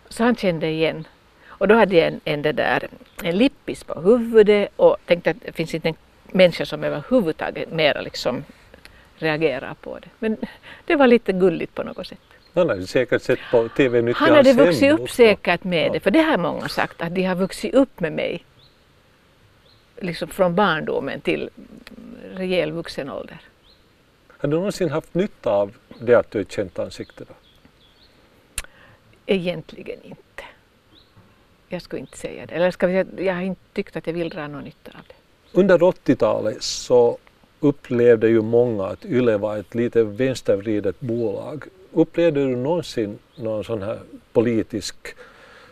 Så 0.09 0.23
han 0.23 0.35
kände 0.35 0.67
igen. 0.67 1.07
Och 1.47 1.67
då 1.67 1.75
hade 1.75 1.95
jag 1.95 2.07
en, 2.07 2.21
en, 2.23 2.41
där, 2.41 2.87
en 3.23 3.37
lippis 3.37 3.83
på 3.83 4.01
huvudet 4.01 4.69
och 4.75 4.97
tänkte 5.05 5.29
att 5.29 5.37
det 5.45 5.51
finns 5.51 5.73
inte 5.73 5.89
en 5.89 5.95
människa 6.31 6.65
som 6.65 6.83
överhuvudtaget 6.83 7.71
mera 7.71 8.01
liksom 8.01 8.43
reagerar 9.17 9.73
på 9.81 9.99
det. 9.99 10.07
Men 10.19 10.37
det 10.85 10.95
var 10.95 11.07
lite 11.07 11.33
gulligt 11.33 11.75
på 11.75 11.83
något 11.83 12.07
sätt. 12.07 12.19
Han 12.53 12.69
hade 12.69 12.87
säkert 12.87 13.21
sett 13.21 13.39
på 13.51 13.67
TV-nytt 13.67 14.17
Han 14.17 14.35
hade 14.35 14.53
vuxit 14.53 14.91
upp 14.91 15.09
säkert 15.09 15.63
med 15.63 15.91
det, 15.91 15.99
för 15.99 16.11
det 16.11 16.21
har 16.21 16.37
många 16.37 16.67
sagt 16.67 17.01
att 17.01 17.15
de 17.15 17.23
har 17.23 17.35
vuxit 17.35 17.73
upp 17.73 17.99
med 17.99 18.13
mig. 18.13 18.43
Liksom 20.01 20.27
från 20.27 20.55
barndomen 20.55 21.21
till 21.21 21.49
rejäl 22.33 22.71
vuxen 22.71 23.09
ålder. 23.09 23.37
Har 24.37 24.49
du 24.49 24.55
någonsin 24.55 24.89
haft 24.89 25.13
nytta 25.13 25.51
av 25.51 25.77
det 25.99 26.15
att 26.15 26.31
du 26.31 26.39
är 26.39 26.41
ett 26.41 26.51
känt 26.51 26.79
ansikte? 26.79 27.23
Då? 27.27 27.33
Egentligen 29.25 30.03
inte. 30.03 30.43
Jag 31.67 31.81
skulle 31.81 31.99
inte 31.99 32.17
säga 32.17 32.45
det. 32.45 32.53
Eller 32.53 32.71
ska 32.71 32.87
vi 32.87 32.93
säga, 32.93 33.25
jag 33.25 33.33
har 33.33 33.41
inte 33.41 33.61
tyckt 33.73 33.95
att 33.95 34.07
jag 34.07 34.13
vill 34.13 34.29
dra 34.29 34.47
någon 34.47 34.63
nytta 34.63 34.91
av 34.91 35.01
det. 35.07 35.15
Under 35.59 35.77
80-talet 35.77 36.63
så 36.63 37.17
upplevde 37.59 38.27
ju 38.27 38.41
många 38.41 38.85
att 38.85 39.05
YLE 39.05 39.37
var 39.37 39.57
ett 39.57 39.75
lite 39.75 40.03
vänstervridet 40.03 40.99
bolag. 40.99 41.63
Upplevde 41.91 42.45
du 42.45 42.55
någonsin 42.55 43.19
någon 43.35 43.63
sån 43.63 43.81
här 43.81 43.99
politisk 44.33 44.95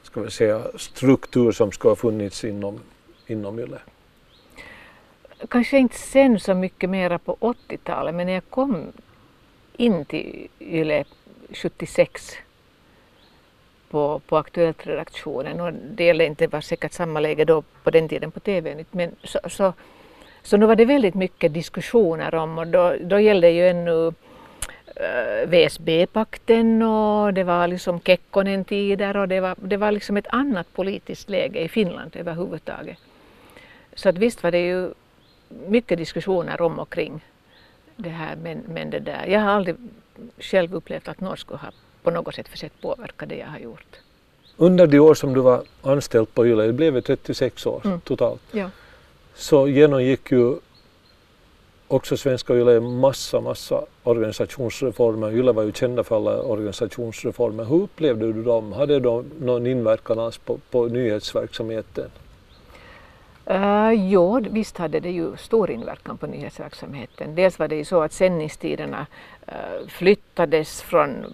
ska 0.03 0.21
vi 0.21 0.31
säga, 0.31 0.61
struktur 0.77 1.51
som 1.51 1.71
skulle 1.71 1.91
ha 1.91 1.95
funnits 1.95 2.43
inom, 2.43 2.79
inom 3.27 3.59
YLE? 3.59 3.79
Kanske 5.47 5.77
inte 5.77 5.97
sen 5.97 6.39
så 6.39 6.53
mycket 6.53 6.89
mera 6.89 7.19
på 7.19 7.37
80-talet 7.39 8.15
men 8.15 8.27
när 8.27 8.33
jag 8.33 8.49
kom 8.49 8.91
in 9.77 10.05
till 10.05 10.47
YLE 10.59 11.03
76 11.53 12.37
på, 13.89 14.21
på 14.27 14.37
Aktuellt-redaktionen 14.37 15.61
och 15.61 15.73
det 15.73 16.03
gällde 16.03 16.25
inte 16.25 16.47
var 16.47 16.61
säkert 16.61 16.93
samma 16.93 17.19
läge 17.19 17.45
då 17.45 17.63
på 17.83 17.91
den 17.91 18.09
tiden 18.09 18.31
på 18.31 18.39
TV 18.39 18.85
men 18.91 19.11
så, 19.23 19.39
så, 19.49 19.73
så 20.43 20.57
nu 20.57 20.65
var 20.65 20.75
det 20.75 20.85
väldigt 20.85 21.15
mycket 21.15 21.53
diskussioner 21.53 22.35
om 22.35 22.57
och 22.57 22.67
då, 22.67 22.95
då 23.01 23.19
gällde 23.19 23.49
ju 23.49 23.67
ännu 23.67 24.07
eh, 24.95 25.41
äh, 25.41 25.47
VSB-pakten 25.47 26.81
och 26.81 27.33
det 27.33 27.43
var 27.43 27.67
liksom 27.67 27.99
Kekkonen-tider 27.99 29.17
och 29.17 29.27
det 29.27 29.39
var, 29.39 29.55
det 29.57 29.77
var 29.77 29.91
liksom 29.91 30.17
ett 30.17 30.27
annat 30.29 30.73
politiskt 30.73 31.29
läge 31.29 31.59
i 31.59 31.69
Finland 31.69 32.15
överhuvudtaget. 32.15 32.97
Så 33.93 34.09
att 34.09 34.17
visst 34.17 34.43
var 34.43 34.51
det 34.51 34.67
ju 34.67 34.93
mycket 35.49 35.97
diskussioner 35.97 36.61
om 36.61 36.79
och 36.79 36.89
kring 36.89 37.25
det 37.95 38.09
här 38.09 38.35
men, 38.35 38.63
men 38.67 38.89
det 38.89 38.99
där, 38.99 39.25
jag 39.25 39.39
har 39.39 39.49
aldrig 39.49 39.75
själv 40.39 40.75
upplevt 40.75 41.07
att 41.07 41.21
någon 41.21 41.37
skulle 41.37 41.59
ha 41.59 41.71
på 42.03 42.11
något 42.11 42.35
sätt 42.35 42.47
försökt 42.47 42.81
påverka 42.81 43.25
det 43.25 43.35
jag 43.35 43.47
har 43.47 43.59
gjort. 43.59 43.99
Under 44.57 44.87
de 44.87 44.99
år 44.99 45.13
som 45.13 45.33
du 45.33 45.41
var 45.41 45.63
anställd 45.81 46.33
på 46.33 46.47
YLE, 46.47 46.67
det 46.67 46.73
blev 46.73 47.01
36 47.01 47.65
år 47.65 47.81
mm. 47.85 47.99
totalt, 47.99 48.41
ja. 48.51 48.69
så 49.35 49.67
genomgick 49.67 50.31
ju 50.31 50.55
också 51.87 52.17
svenska 52.17 52.53
YLE 52.53 52.79
massa, 52.79 53.41
massa 53.41 53.85
organisationsreformer. 54.03 55.31
YLE 55.31 55.51
var 55.51 55.63
ju 55.63 55.71
kända 55.71 56.03
för 56.03 56.15
alla 56.15 56.41
organisationsreformer. 56.41 57.63
Hur 57.63 57.83
upplevde 57.83 58.33
du 58.33 58.43
dem? 58.43 58.73
Hade 58.73 58.99
de 58.99 59.25
någon 59.39 59.67
inverkan 59.67 60.19
alls 60.19 60.37
på, 60.37 60.59
på 60.71 60.85
nyhetsverksamheten? 60.85 62.09
Eh, 63.45 63.61
uh, 63.61 63.93
jo, 63.93 64.39
visst 64.49 64.77
hade 64.77 64.99
det 64.99 65.11
ju 65.11 65.37
stor 65.37 65.71
inverkan 65.71 66.17
på 66.17 66.27
nyhetsverksamheten. 66.27 67.35
Dels 67.35 67.59
var 67.59 67.67
det 67.67 67.75
ju 67.75 67.85
så 67.85 68.01
att 68.01 68.13
sändningstiderna 68.13 69.05
uh, 69.47 69.87
flyttades 69.87 70.81
från 70.81 71.25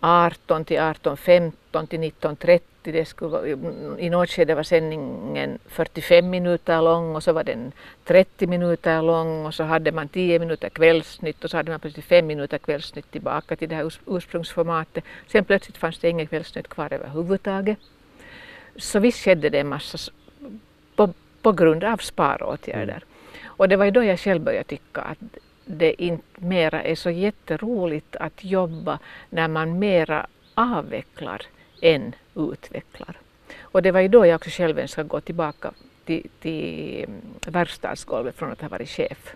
18 0.00 0.64
till 0.64 0.78
18.15 0.78 1.86
till 1.86 2.00
19.30. 2.00 2.60
Det 2.82 3.04
skulle, 3.04 3.56
I 3.98 4.10
något 4.10 4.30
skede 4.30 4.54
var 4.54 4.62
sändningen 4.62 5.58
45 5.66 6.30
minuter 6.30 6.82
lång 6.82 7.16
och 7.16 7.22
så 7.22 7.32
var 7.32 7.44
den 7.44 7.72
30 8.04 8.46
minuter 8.46 9.02
lång 9.02 9.46
och 9.46 9.54
så 9.54 9.64
hade 9.64 9.92
man 9.92 10.08
10 10.08 10.38
minuter 10.38 10.68
kvällsnytt 10.68 11.44
och 11.44 11.50
så 11.50 11.56
hade 11.56 11.70
man 11.70 11.80
plötsligt 11.80 12.06
5 12.06 12.26
minuter 12.26 12.58
kvällsnytt 12.58 13.10
tillbaka 13.10 13.56
till 13.56 13.68
det 13.68 13.74
här 13.74 13.92
ursprungsformatet. 14.06 15.04
Sen 15.26 15.44
plötsligt 15.44 15.76
fanns 15.76 15.98
det 15.98 16.08
inget 16.08 16.28
kvällsnytt 16.28 16.68
kvar 16.68 16.92
överhuvudtaget. 16.92 17.78
Så 18.76 18.98
visst 18.98 19.24
skedde 19.24 19.48
det 19.48 19.60
en 19.60 19.68
massa 19.68 19.98
på, 20.96 21.12
på 21.42 21.52
grund 21.52 21.84
av 21.84 21.96
sparåtgärder. 21.96 23.04
Mm. 23.04 23.52
Och 23.56 23.68
det 23.68 23.76
var 23.76 23.84
ju 23.84 23.90
då 23.90 24.04
jag 24.04 24.20
själv 24.20 24.42
började 24.42 24.64
tycka 24.64 25.00
att 25.00 25.18
det 25.64 26.02
inte 26.02 26.24
mera 26.36 26.82
är 26.82 26.94
så 26.94 27.10
jätteroligt 27.10 28.16
att 28.16 28.44
jobba 28.44 28.98
när 29.30 29.48
man 29.48 29.78
mera 29.78 30.26
avvecklar 30.54 31.42
än 31.80 32.14
utvecklar. 32.34 33.16
Och 33.60 33.82
det 33.82 33.90
var 33.90 34.00
ju 34.00 34.08
då 34.08 34.26
jag 34.26 34.36
också 34.36 34.50
själv 34.50 34.78
önskade 34.78 35.08
gå 35.08 35.20
tillbaka 35.20 35.72
till, 36.04 36.28
till 36.40 37.06
verkstadsgolvet 37.46 38.36
från 38.36 38.52
att 38.52 38.60
ha 38.60 38.68
varit 38.68 38.88
chef. 38.88 39.34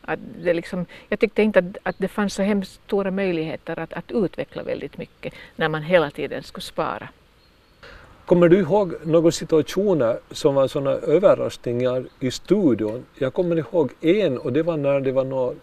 Att 0.00 0.18
det 0.42 0.54
liksom, 0.54 0.86
jag 1.08 1.20
tyckte 1.20 1.42
inte 1.42 1.58
att, 1.58 1.76
att 1.82 1.96
det 1.98 2.08
fanns 2.08 2.34
så 2.34 2.42
hemskt 2.42 2.80
stora 2.86 3.10
möjligheter 3.10 3.78
att, 3.78 3.92
att 3.92 4.10
utveckla 4.10 4.62
väldigt 4.62 4.98
mycket 4.98 5.34
när 5.56 5.68
man 5.68 5.82
hela 5.82 6.10
tiden 6.10 6.42
skulle 6.42 6.62
spara. 6.62 7.08
Kommer 8.28 8.48
du 8.48 8.58
ihåg 8.58 8.94
några 9.04 9.30
situationer 9.30 10.18
som 10.30 10.54
var 10.54 10.68
sådana 10.68 10.90
överraskningar 10.90 12.04
i 12.20 12.30
studion? 12.30 13.04
Jag 13.14 13.34
kommer 13.34 13.58
ihåg 13.58 13.92
en 14.00 14.38
och 14.38 14.52
det 14.52 14.62
var 14.62 14.76
när 14.76 15.00
det 15.00 15.12
var 15.12 15.24
någon, 15.24 15.60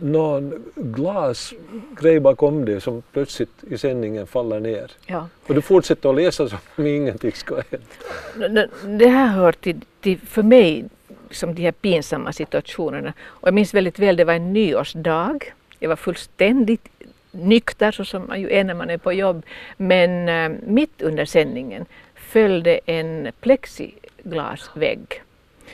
någon 0.00 0.64
glasgrej 0.74 2.20
bakom 2.20 2.64
det 2.64 2.80
som 2.80 3.02
plötsligt 3.12 3.64
i 3.70 3.78
sändningen 3.78 4.26
faller 4.26 4.60
ner. 4.60 4.90
Ja. 5.06 5.28
Och 5.46 5.54
du 5.54 5.62
fortsätter 5.62 6.08
att 6.08 6.14
läsa 6.14 6.48
som 6.48 6.58
om 6.76 6.86
ingenting 6.86 7.32
ska 7.32 7.54
ha 7.54 7.62
hänt. 7.70 8.60
Det 9.00 9.08
här 9.08 9.26
hör 9.26 9.52
till, 9.52 9.80
till, 10.00 10.18
för 10.18 10.42
mig 10.42 10.84
som 11.30 11.54
de 11.54 11.62
här 11.62 11.72
pinsamma 11.72 12.32
situationerna. 12.32 13.12
Och 13.20 13.48
jag 13.48 13.54
minns 13.54 13.74
väldigt 13.74 13.98
väl, 13.98 14.16
det 14.16 14.24
var 14.24 14.34
en 14.34 14.52
nyårsdag. 14.52 15.38
Jag 15.78 15.88
var 15.88 15.96
fullständigt 15.96 16.88
nykter 17.30 17.92
så 17.92 18.04
som 18.04 18.26
man 18.26 18.40
ju 18.40 18.50
är 18.50 18.64
när 18.64 18.74
man 18.74 18.90
är 18.90 18.98
på 18.98 19.12
jobb. 19.12 19.46
Men 19.76 20.28
äh, 20.28 20.58
mitt 20.66 21.02
under 21.02 21.24
sändningen 21.24 21.86
följde 22.14 22.80
en 22.86 23.32
plexiglasvägg 23.40 25.22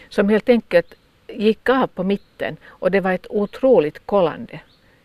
som 0.08 0.28
helt 0.28 0.48
enkelt 0.48 0.94
gick 1.28 1.68
av 1.68 1.86
på 1.86 2.02
mitten 2.02 2.56
och 2.66 2.90
det 2.90 3.00
var 3.00 3.12
ett 3.12 3.26
otroligt 3.30 4.06
kollande 4.06 4.60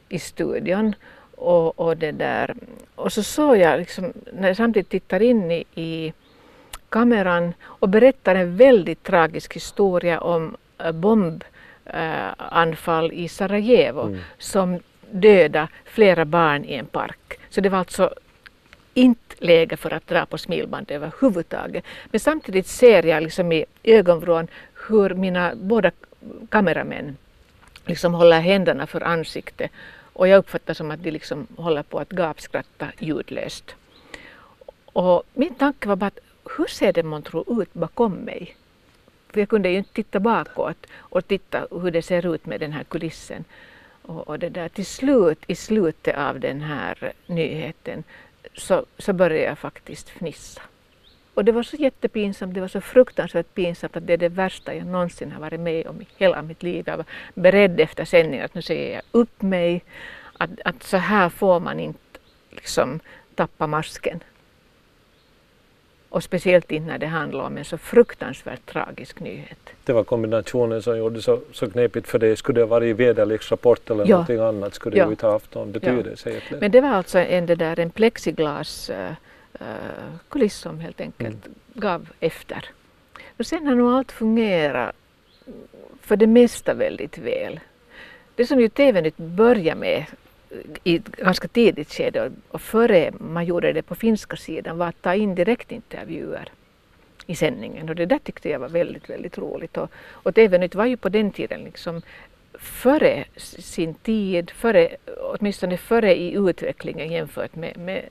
i 0.10 0.20
studion. 0.20 0.96
Och, 1.36 1.80
och, 1.80 1.98
det 1.98 2.12
där. 2.12 2.56
och 2.96 3.14
så 3.14 3.24
såg 3.24 3.58
jag, 3.58 3.80
liksom, 3.80 4.14
när 4.34 4.48
jag 4.48 4.58
samtidigt 4.58 4.90
tittar 4.90 5.22
in 5.22 5.52
i, 5.52 5.64
i 5.76 6.14
kameran 6.90 7.54
och 7.64 7.90
berättar 7.90 8.36
en 8.36 8.58
väldigt 8.58 9.04
tragisk 9.04 9.56
historia 9.56 10.20
om 10.20 10.58
äh, 10.84 10.92
bomb 10.92 11.44
äh, 11.86 12.34
anfall 12.38 13.12
i 13.12 13.28
Sarajevo 13.28 14.02
mm. 14.02 14.20
som 14.38 14.80
döda 15.12 15.68
flera 15.86 16.26
barn 16.26 16.66
i 16.66 16.74
en 16.74 16.86
park. 16.86 17.40
Så 17.50 17.62
det 17.62 17.70
var 17.70 17.80
alltså 17.80 18.14
inte 18.94 19.36
läge 19.38 19.78
för 19.78 19.94
att 19.94 20.08
dra 20.08 20.26
på 20.26 20.38
smilband 20.38 20.92
överhuvudtaget. 20.92 21.84
Men 22.12 22.20
samtidigt 22.20 22.68
ser 22.68 23.06
jag 23.06 23.24
liksom 23.24 23.52
i 23.52 23.66
ögonvrån 23.84 24.48
hur 24.88 25.10
mina 25.10 25.56
båda 25.56 25.92
kameramän 26.50 27.18
liksom 27.86 28.14
håller 28.14 28.40
händerna 28.40 28.88
för 28.88 29.02
ansiktet 29.02 29.72
och 30.14 30.28
jag 30.28 30.38
uppfattar 30.38 30.74
som 30.74 30.92
att 30.92 31.04
de 31.04 31.12
liksom 31.12 31.48
håller 31.58 31.84
på 31.84 32.00
att 32.00 32.10
gapskratta 32.10 32.88
ljudlöst. 33.00 33.76
Och 34.86 35.24
min 35.34 35.56
tanke 35.56 35.88
var 35.88 35.96
bara 35.96 36.08
att 36.08 36.20
hur 36.58 36.68
ser 36.68 36.94
det 36.94 37.04
månntro 37.04 37.62
ut 37.62 37.74
bakom 37.74 38.14
mig? 38.14 38.56
För 39.30 39.40
jag 39.40 39.50
kunde 39.50 39.70
ju 39.70 39.78
inte 39.78 39.94
titta 39.94 40.20
bakåt 40.20 40.86
och 40.98 41.28
titta 41.28 41.68
hur 41.72 41.92
det 41.92 42.02
ser 42.02 42.36
ut 42.36 42.46
med 42.46 42.60
den 42.60 42.72
här 42.72 42.84
kulissen. 42.84 43.46
Och, 44.02 44.28
och 44.28 44.40
det 44.40 44.50
där 44.50 44.70
till 44.70 44.86
slut, 44.86 45.40
i 45.48 45.56
slutet 45.56 46.18
av 46.18 46.40
den 46.40 46.62
här 46.62 47.14
nyheten, 47.28 48.04
så, 48.58 48.86
så 48.98 49.14
började 49.14 49.46
jag 49.46 49.60
faktiskt 49.60 50.10
fnissa. 50.10 50.62
Och 51.34 51.46
det 51.46 51.52
var 51.52 51.64
så 51.64 51.76
jättepinsamt, 51.76 52.54
det 52.54 52.62
var 52.62 52.68
så 52.68 52.82
fruktansvärt 52.82 53.54
pinsamt 53.54 53.98
att 53.98 54.08
det 54.08 54.14
är 54.14 54.18
det 54.18 54.30
värsta 54.30 54.76
jag 54.76 54.88
någonsin 54.88 55.32
har 55.32 55.42
varit 55.42 55.60
med 55.60 55.88
om 55.88 56.02
i 56.02 56.08
hela 56.18 56.42
mitt 56.42 56.64
liv. 56.64 56.84
Jag 56.88 56.98
var 56.98 57.06
beredd 57.34 57.80
efter 57.80 58.06
sändningen 58.06 58.46
att 58.46 58.54
nu 58.54 58.62
säger 58.62 58.94
jag 58.94 59.02
upp 59.12 59.42
mig, 59.42 59.84
att, 60.38 60.50
att 60.66 60.84
så 60.84 60.98
här 60.98 61.30
får 61.30 61.60
man 61.60 61.80
inte 61.80 62.20
liksom 62.50 63.00
tappa 63.36 63.68
masken. 63.68 64.24
Och 66.10 66.24
speciellt 66.24 66.72
inte 66.72 66.88
när 66.88 66.98
det 66.98 67.08
handlar 67.08 67.44
om 67.44 67.58
en 67.58 67.66
så 67.66 67.78
fruktansvärt 67.78 68.66
tragisk 68.66 69.20
nyhet. 69.20 69.60
Det 69.84 69.94
var 69.94 70.04
kombinationen 70.04 70.82
som 70.82 70.98
gjorde 70.98 71.22
så, 71.22 71.40
så 71.52 71.70
knepigt 71.70 72.08
för 72.08 72.20
dig. 72.20 72.36
Skulle 72.36 72.60
det 72.60 72.64
ha 72.64 72.68
varit 72.68 72.96
väderleksrapport 72.96 73.90
eller 73.90 74.06
ja. 74.06 74.10
någonting 74.10 74.40
annat 74.40 74.74
skulle 74.74 74.98
ja. 74.98 75.04
det 75.04 75.08
ju 75.08 75.12
inte 75.12 75.26
ha 75.26 75.34
haft 75.34 75.56
någon 75.56 75.72
betydelse. 75.72 76.42
Ja. 76.50 76.58
Men 76.62 76.72
det 76.72 76.82
var 76.82 76.90
alltså 76.90 77.20
en, 77.20 77.46
det 77.46 77.56
där, 77.56 77.80
en 77.80 77.90
plexiglas 77.90 78.90
uh, 78.90 79.66
kuliss 80.30 80.58
som 80.58 80.80
helt 80.80 81.02
enkelt 81.02 81.46
mm. 81.46 81.58
gav 81.74 82.10
efter. 82.20 82.66
Och 83.38 83.46
sen 83.46 83.68
har 83.68 83.76
nog 83.76 83.92
allt 83.92 84.12
fungerat 84.12 84.96
för 86.02 86.16
det 86.16 86.28
mesta 86.28 86.74
väldigt 86.74 87.18
väl. 87.18 87.60
Det 88.36 88.46
som 88.46 88.60
ju 88.60 88.70
TV-nytt 88.70 89.18
började 89.18 89.80
med 89.80 90.06
i 90.84 90.96
ett 90.96 91.06
ganska 91.06 91.48
tidigt 91.48 91.94
skede 91.94 92.32
och 92.50 92.62
före 92.62 93.12
man 93.20 93.46
gjorde 93.46 93.74
det 93.74 93.82
på 93.82 93.96
finska 93.96 94.36
sidan 94.36 94.78
var 94.78 94.88
att 94.88 95.02
ta 95.02 95.16
in 95.16 95.36
direktintervjuer 95.36 96.52
i 97.26 97.36
sändningen 97.36 97.90
och 97.90 97.96
det 97.96 98.06
där 98.06 98.20
tyckte 98.20 98.50
jag 98.50 98.60
var 98.60 98.70
väldigt, 98.70 99.10
väldigt 99.10 99.38
roligt. 99.38 99.78
Och, 99.78 99.90
och 100.10 100.36
TV-nytt 100.36 100.76
var 100.76 100.86
ju 100.86 100.98
på 100.98 101.10
den 101.10 101.32
tiden 101.32 101.64
liksom 101.64 102.02
före 102.54 103.26
sin 103.36 103.94
tid, 103.94 104.52
före, 104.52 104.96
åtminstone 105.22 105.78
före 105.78 106.16
i 106.16 106.34
utvecklingen 106.34 107.12
jämfört 107.12 107.56
med, 107.56 107.78
med 107.78 108.10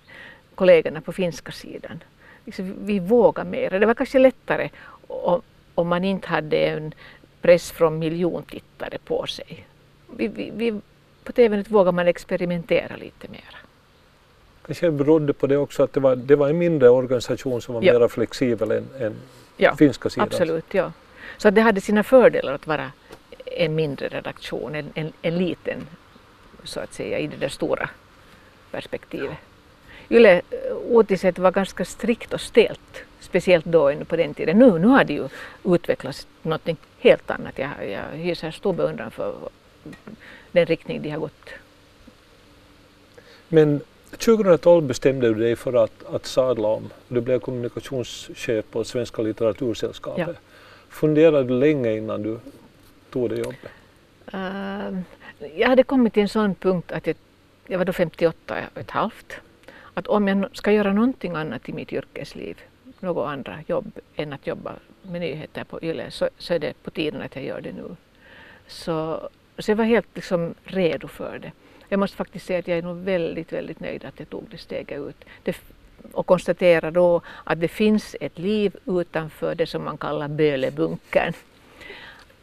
kollegorna 0.55 1.01
på 1.01 1.13
finska 1.13 1.53
sidan. 1.53 2.03
Liksom 2.45 2.75
vi 2.87 2.99
vågade 2.99 3.51
mer. 3.51 3.71
Det 3.71 3.87
var 3.87 3.95
kanske 3.95 4.19
lättare 4.19 4.69
om, 5.07 5.43
om 5.75 5.89
man 5.89 6.05
inte 6.05 6.29
hade 6.29 6.57
en 6.57 6.95
press 7.41 7.71
från 7.71 7.99
miljontittare 7.99 8.99
på 8.99 9.27
sig. 9.27 9.67
Vi, 10.17 10.29
vi, 10.29 10.53
vi 10.55 10.81
på 11.29 11.33
TV 11.33 11.65
vågar 11.69 11.93
man 11.93 12.09
experimentera 12.09 12.97
lite 12.97 13.29
mer. 13.29 13.57
Kanske 14.67 14.91
berodde 14.91 15.33
på 15.33 15.47
det 15.47 15.57
också 15.57 15.83
att 15.83 15.93
det 15.93 16.01
var, 16.01 16.17
det 16.17 16.37
var 16.37 16.49
en 16.49 16.59
mindre 16.59 16.89
organisation 16.89 17.63
som 17.63 17.75
var 17.75 17.83
ja. 17.83 17.99
mer 17.99 18.09
flexibel 18.09 18.71
än, 18.71 18.87
än 19.01 19.15
ja, 19.57 19.77
finska 19.77 20.11
sidan. 20.11 20.29
Absolut, 20.33 20.75
ja. 20.75 20.93
Så 21.37 21.51
det 21.51 21.61
hade 21.61 21.81
sina 21.81 22.03
fördelar 22.03 22.53
att 22.53 22.67
vara 22.67 22.93
en 23.45 23.75
mindre 23.75 24.09
redaktion, 24.09 24.75
en, 24.75 24.91
en, 24.95 25.13
en 25.23 25.39
liten 25.39 25.87
så 26.65 26.81
att 26.81 26.93
säga 26.93 27.19
i 27.19 27.27
det 27.27 27.37
där 27.37 27.49
stora 27.49 27.91
perspektivet. 28.71 29.37
Yle 30.11 30.43
Uutiset 30.91 31.39
var 31.39 31.51
ganska 31.51 31.85
strikt 31.85 32.33
och 32.33 32.41
stelt, 32.41 33.05
speciellt 33.21 33.65
då 33.65 33.95
på 34.05 34.17
den 34.17 34.35
tiden. 34.35 34.59
Nu, 34.59 34.79
nu 34.79 34.87
har 34.87 35.05
det 35.05 35.13
ju 35.13 35.29
utvecklats 35.65 36.27
något 36.43 36.69
helt 36.99 37.31
annat. 37.31 37.59
Jag, 37.59 37.71
jag 37.91 38.19
hyser 38.19 38.51
stor 38.51 38.73
beundran 38.73 39.11
för 39.11 39.35
den 40.59 40.67
riktning 40.67 41.03
de 41.03 41.11
har 41.11 41.19
gått. 41.19 41.49
Men 43.49 43.81
2012 44.11 44.87
bestämde 44.87 45.29
du 45.29 45.35
dig 45.35 45.57
för 45.57 45.85
att, 45.85 46.05
att 46.15 46.27
sadla 46.27 46.69
om. 46.69 46.91
Du 47.09 47.21
blev 47.21 47.39
kommunikationschef 47.39 48.65
på 48.71 48.85
Svenska 48.85 49.23
litteratursällskapet. 49.23 50.29
Ja. 50.29 50.35
Funderade 50.89 51.49
du 51.49 51.55
länge 51.55 51.97
innan 51.97 52.23
du 52.23 52.39
tog 53.11 53.31
det 53.31 53.37
jobbet? 53.37 53.73
Uh, 54.35 55.01
jag 55.57 55.69
hade 55.69 55.83
kommit 55.83 56.13
till 56.13 56.23
en 56.23 56.29
sån 56.29 56.55
punkt 56.55 56.93
att 56.93 57.07
jag, 57.07 57.17
jag 57.67 57.79
var 57.79 57.85
då 57.85 57.93
58 57.93 58.55
och 58.75 58.81
ett 58.81 58.91
halvt. 58.91 59.33
Att 59.95 60.07
om 60.07 60.29
jag 60.29 60.57
ska 60.57 60.73
göra 60.73 60.93
någonting 60.93 61.35
annat 61.35 61.69
i 61.69 61.73
mitt 61.73 61.93
yrkesliv, 61.93 62.59
något 63.01 63.27
andra 63.27 63.59
jobb 63.67 63.99
än 64.17 64.33
att 64.33 64.47
jobba 64.47 64.73
med 65.03 65.21
nyheter 65.21 65.65
på 65.65 65.83
YLE, 65.83 66.11
så, 66.11 66.29
så 66.39 66.55
är 66.55 66.59
det 66.59 66.73
på 66.83 66.91
tiden 66.91 67.23
att 67.23 67.37
jag 67.37 67.45
gör 67.45 67.61
det 67.61 67.73
nu. 67.73 67.97
Så 68.67 69.29
så 69.59 69.71
jag 69.71 69.77
var 69.77 69.85
helt 69.85 70.07
liksom 70.15 70.55
redo 70.65 71.09
för 71.09 71.39
det. 71.39 71.53
Jag 71.89 72.01
måste 72.01 72.17
faktiskt 72.17 72.47
säga 72.47 72.59
att 72.59 72.69
jag 72.69 72.79
är 72.79 72.83
nog 72.83 72.97
väldigt, 72.97 73.53
väldigt 73.53 73.81
nöjd 73.81 74.05
att 74.05 74.19
jag 74.19 74.31
tog 74.31 74.45
det 74.51 74.59
steget 74.59 75.01
ut. 75.01 75.25
Det, 75.43 75.57
och 76.13 76.27
konstatera 76.27 76.91
då 76.91 77.21
att 77.45 77.61
det 77.61 77.69
finns 77.69 78.17
ett 78.21 78.39
liv 78.39 78.77
utanför 78.87 79.55
det 79.55 79.67
som 79.67 79.85
man 79.85 79.99
kallar 79.99 80.29
Bölebunkern. 80.29 81.33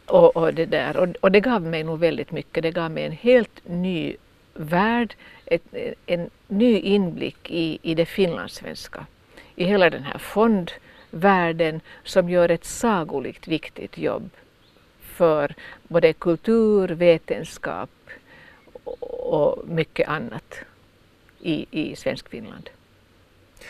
Och, 0.06 0.36
och, 0.36 0.54
det 0.54 0.66
där. 0.66 0.96
Och, 0.96 1.08
och, 1.20 1.32
det 1.32 1.40
gav 1.40 1.62
mig 1.62 1.84
nog 1.84 1.98
väldigt 1.98 2.30
mycket. 2.30 2.62
Det 2.62 2.70
gav 2.70 2.90
mig 2.90 3.04
en 3.04 3.12
helt 3.12 3.60
ny 3.64 4.16
värld, 4.54 5.14
ett, 5.46 5.62
en 6.06 6.30
ny 6.48 6.78
inblick 6.78 7.50
i, 7.50 7.78
i 7.82 7.94
det 7.94 8.06
finlandssvenska. 8.06 9.06
I 9.54 9.64
hela 9.64 9.90
den 9.90 10.02
här 10.02 10.18
fondvärlden 10.18 11.80
som 12.04 12.30
gör 12.30 12.48
ett 12.48 12.64
sagolikt 12.64 13.48
viktigt 13.48 13.98
jobb 13.98 14.30
för 15.16 15.54
både 15.88 16.12
kultur, 16.12 16.88
vetenskap 16.88 17.90
och 19.00 19.68
mycket 19.68 20.08
annat 20.08 20.54
i, 21.40 21.66
i 21.70 21.96
svensk 21.96 22.28
Finland. 22.28 22.70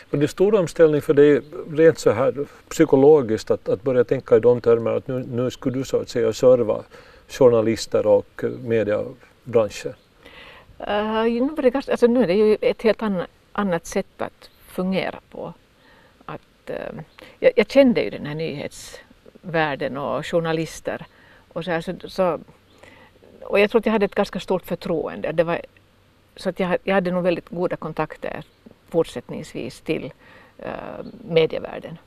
Men 0.09 0.19
det 0.19 0.25
är 0.25 0.27
stor 0.27 0.55
omställning 0.55 1.01
för 1.01 1.13
dig 1.13 1.41
rent 1.71 1.99
så 1.99 2.11
här 2.11 2.45
psykologiskt 2.69 3.51
att, 3.51 3.69
att 3.69 3.83
börja 3.83 4.03
tänka 4.03 4.37
i 4.37 4.39
de 4.39 4.61
termerna 4.61 4.97
att 4.97 5.07
nu, 5.07 5.25
nu 5.31 5.51
skulle 5.51 5.77
du 5.77 5.83
så 5.83 5.97
att 6.01 6.09
säga 6.09 6.33
serva 6.33 6.83
journalister 7.27 8.07
och 8.07 8.43
mediebranschen? 8.63 9.93
Uh, 10.79 11.23
nu, 11.23 11.69
ganska, 11.69 11.91
alltså 11.91 12.07
nu 12.07 12.23
är 12.23 12.27
det 12.27 12.33
ju 12.33 12.57
ett 12.61 12.81
helt 12.81 13.01
annat, 13.01 13.27
annat 13.51 13.85
sätt 13.85 14.21
att 14.21 14.49
fungera 14.67 15.19
på. 15.31 15.53
Att, 16.25 16.69
uh, 16.69 17.01
jag, 17.39 17.51
jag, 17.55 17.69
kände 17.69 18.03
ju 18.03 18.09
den 18.09 18.25
här 18.25 18.35
nyhetsvärlden 18.35 19.97
och 19.97 20.25
journalister 20.25 21.05
och, 21.57 21.65
så 21.65 21.71
här, 21.71 21.81
så, 21.81 22.09
så, 22.09 22.39
och 23.41 23.59
jag 23.59 23.69
tror 23.69 23.79
att 23.79 23.85
jag 23.85 23.93
hade 23.93 24.05
ett 24.05 24.15
ganska 24.15 24.39
stort 24.39 24.65
förtroende. 24.65 25.31
Det 25.31 25.43
var, 25.43 25.61
så 26.35 26.49
att 26.49 26.59
jag, 26.59 26.77
jag 26.83 26.95
hade 26.95 27.11
nog 27.11 27.23
väldigt 27.23 27.49
goda 27.49 27.75
kontakter 27.75 28.43
fortsättningsvis 28.89 29.81
till 29.81 30.11
uh, 30.59 31.05
medievärlden. 31.29 31.97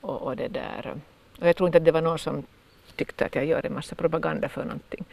Och, 0.00 0.22
och, 0.22 0.36
det 0.36 0.48
där, 0.48 0.94
och 1.40 1.46
jag 1.46 1.56
tror 1.56 1.68
inte 1.68 1.78
att 1.78 1.84
det 1.84 1.92
var 1.92 2.02
någon 2.02 2.18
som 2.18 2.42
tyckte 2.96 3.26
att 3.26 3.34
jag 3.34 3.44
gör 3.44 3.66
en 3.66 3.74
massa 3.74 3.94
propaganda 3.94 4.48
för 4.48 4.64
någonting. 4.64 5.04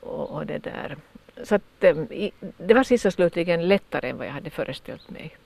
Och, 0.00 0.30
och 0.30 0.46
det 0.46 0.58
där. 0.58 0.96
Så 1.42 1.54
att, 1.54 1.62
um, 1.80 2.02
i, 2.12 2.32
det 2.40 2.74
var 2.74 2.82
sist 2.82 3.06
och 3.06 3.12
slutligen 3.12 3.68
lättare 3.68 4.08
än 4.08 4.18
vad 4.18 4.26
jag 4.26 4.32
hade 4.32 4.50
föreställt 4.50 5.10
mig. 5.10 5.36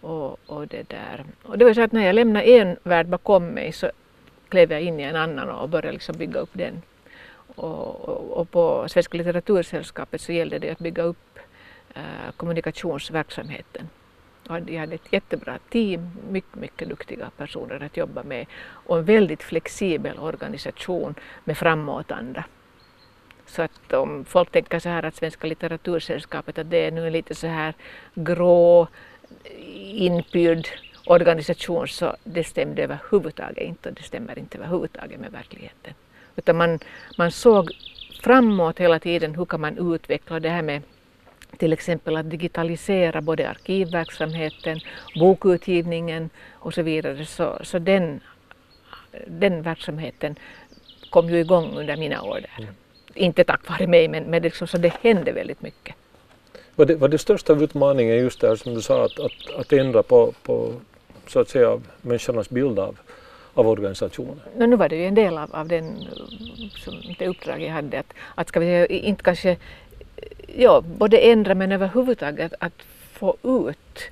Och, 0.00 0.38
och, 0.46 0.66
det 0.66 0.88
där. 0.88 1.24
och 1.42 1.58
det 1.58 1.64
var 1.64 1.74
så 1.74 1.82
att 1.82 1.92
när 1.92 2.06
jag 2.06 2.14
lämnade 2.14 2.46
en 2.46 2.76
värld 2.82 3.06
bakom 3.06 3.46
mig 3.46 3.72
så 3.72 3.90
klev 4.48 4.72
jag 4.72 4.82
in 4.82 5.00
i 5.00 5.02
en 5.02 5.16
annan 5.16 5.50
och 5.50 5.68
började 5.68 5.92
liksom 5.92 6.16
bygga 6.18 6.40
upp 6.40 6.50
den. 6.52 6.82
Och, 7.54 8.08
och, 8.08 8.40
och 8.40 8.50
på 8.50 8.88
Svenska 8.88 9.18
litteratursällskapet 9.18 10.20
så 10.20 10.32
gällde 10.32 10.58
det 10.58 10.70
att 10.70 10.78
bygga 10.78 11.02
upp 11.02 11.38
eh, 11.94 12.32
kommunikationsverksamheten. 12.36 13.88
Och 14.48 14.62
de 14.62 14.76
hade 14.76 14.94
ett 14.94 15.12
jättebra 15.12 15.58
team, 15.70 16.10
mycket, 16.30 16.54
mycket 16.54 16.88
duktiga 16.88 17.30
personer 17.36 17.82
att 17.82 17.96
jobba 17.96 18.22
med 18.22 18.46
och 18.68 18.98
en 18.98 19.04
väldigt 19.04 19.42
flexibel 19.42 20.18
organisation 20.18 21.14
med 21.44 21.58
framåtanda. 21.58 22.44
Så 23.46 23.62
att 23.62 23.92
om 23.92 24.24
folk 24.24 24.50
tänker 24.50 24.78
så 24.78 24.88
här 24.88 25.02
att 25.02 25.14
Svenska 25.14 25.46
litteratursällskapet 25.46 26.58
att 26.58 26.70
det 26.70 26.86
är 26.86 26.90
nu 26.90 27.10
lite 27.10 27.34
så 27.34 27.46
här 27.46 27.74
grå, 28.14 28.88
inpyrd 29.74 30.68
organisation 31.06 31.88
så 31.88 32.16
det 32.24 32.44
stämde 32.44 32.82
överhuvudtaget 32.82 33.62
inte 33.62 33.88
och 33.88 33.94
det 33.94 34.02
stämmer 34.02 34.38
inte 34.38 34.58
överhuvudtaget 34.58 35.20
med 35.20 35.32
verkligheten. 35.32 35.94
Utan 36.36 36.56
man, 36.56 36.78
man 37.18 37.30
såg 37.30 37.70
framåt 38.22 38.78
hela 38.80 38.98
tiden, 38.98 39.34
hur 39.34 39.44
kan 39.44 39.60
man 39.60 39.94
utveckla 39.94 40.40
det 40.40 40.48
här 40.48 40.62
med 40.62 40.82
till 41.56 41.72
exempel 41.72 42.16
att 42.16 42.30
digitalisera 42.30 43.20
både 43.20 43.48
arkivverksamheten, 43.48 44.80
bokutgivningen 45.20 46.30
och 46.52 46.74
så 46.74 46.82
vidare. 46.82 47.26
Så, 47.26 47.58
så 47.62 47.78
den, 47.78 48.20
den 49.26 49.62
verksamheten 49.62 50.36
kom 51.10 51.28
ju 51.28 51.40
igång 51.40 51.76
under 51.76 51.96
mina 51.96 52.22
år 52.22 52.40
där. 52.40 52.64
Mm. 52.64 52.74
Inte 53.14 53.44
tack 53.44 53.68
vare 53.68 53.86
mig 53.86 54.08
men, 54.08 54.24
men 54.24 54.42
det, 54.42 54.48
liksom, 54.48 54.66
så 54.66 54.78
det 54.78 54.92
hände 55.02 55.32
väldigt 55.32 55.62
mycket. 55.62 55.94
Var 56.74 56.86
det, 56.86 56.96
var 56.96 57.08
det 57.08 57.18
största 57.18 57.52
utmaningen 57.52 58.16
just 58.16 58.40
där 58.40 58.56
som 58.56 58.74
du 58.74 58.82
sa 58.82 59.04
att, 59.04 59.20
att, 59.20 59.60
att 59.60 59.72
ändra 59.72 60.02
på, 60.02 60.32
på 60.42 60.72
så 61.28 61.40
att 61.40 61.48
säga 61.48 61.80
människornas 62.02 62.50
bild 62.50 62.78
av, 62.78 62.98
av 63.54 63.68
organisationen? 63.68 64.40
No, 64.56 64.66
nu 64.66 64.76
var 64.76 64.88
det 64.88 64.96
ju 64.96 65.04
en 65.04 65.14
del 65.14 65.38
av, 65.38 65.54
av 65.54 65.68
den, 65.68 66.08
som, 66.84 66.94
det 67.18 67.28
uppdrag 67.28 67.62
jag 67.62 67.72
hade 67.72 67.98
att, 67.98 68.12
att 68.34 68.48
ska 68.48 68.60
vi 68.60 68.66
säga, 68.66 68.86
inte 68.86 69.22
kanske 69.22 69.56
ja, 70.56 70.80
både 70.98 71.18
ändra 71.18 71.54
men 71.54 71.72
överhuvudtaget 71.72 72.52
att, 72.52 72.62
att 72.62 72.82
få 73.12 73.36
ut 73.42 74.10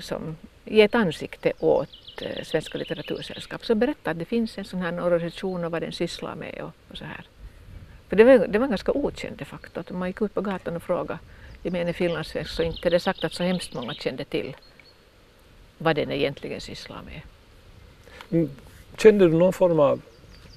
som, 0.00 0.36
ge 0.64 0.82
ett 0.82 0.94
ansikte 0.94 1.52
åt 1.58 2.22
eh, 2.22 2.44
Svenska 2.44 2.78
litteratursällskap 2.78 3.64
så 3.64 3.74
berätta 3.74 4.10
att 4.10 4.18
det 4.18 4.24
finns 4.24 4.58
en 4.58 4.64
sån 4.64 4.82
här 4.82 5.04
organisation 5.04 5.64
och 5.64 5.70
vad 5.70 5.82
den 5.82 5.92
sysslar 5.92 6.34
med 6.34 6.60
och, 6.62 6.90
och 6.90 6.96
så 6.96 7.04
här. 7.04 7.26
För 8.08 8.16
det 8.16 8.24
var, 8.24 8.46
det 8.46 8.58
var 8.58 8.66
ganska 8.66 8.92
okänd 8.92 9.36
de 9.36 9.44
facto. 9.44 9.80
Att 9.80 9.90
om 9.90 9.98
man 9.98 10.08
gick 10.08 10.22
ut 10.22 10.34
på 10.34 10.40
gatan 10.40 10.76
och 10.76 10.82
frågade 10.82 11.18
gemene 11.62 11.92
finlandssvensk 11.92 12.50
så 12.50 12.62
inte 12.62 12.90
det 12.90 13.00
sagt 13.00 13.24
att 13.24 13.32
så 13.32 13.42
hemskt 13.42 13.74
många 13.74 13.94
kände 13.94 14.24
till 14.24 14.56
vad 15.78 15.96
den 15.96 16.10
egentligen 16.10 16.60
sysslar 16.60 17.00
med. 17.02 17.20
Mm, 18.30 18.50
kände 18.98 19.28
du 19.28 19.36
någon 19.36 19.52
form 19.52 19.80
av 19.80 20.00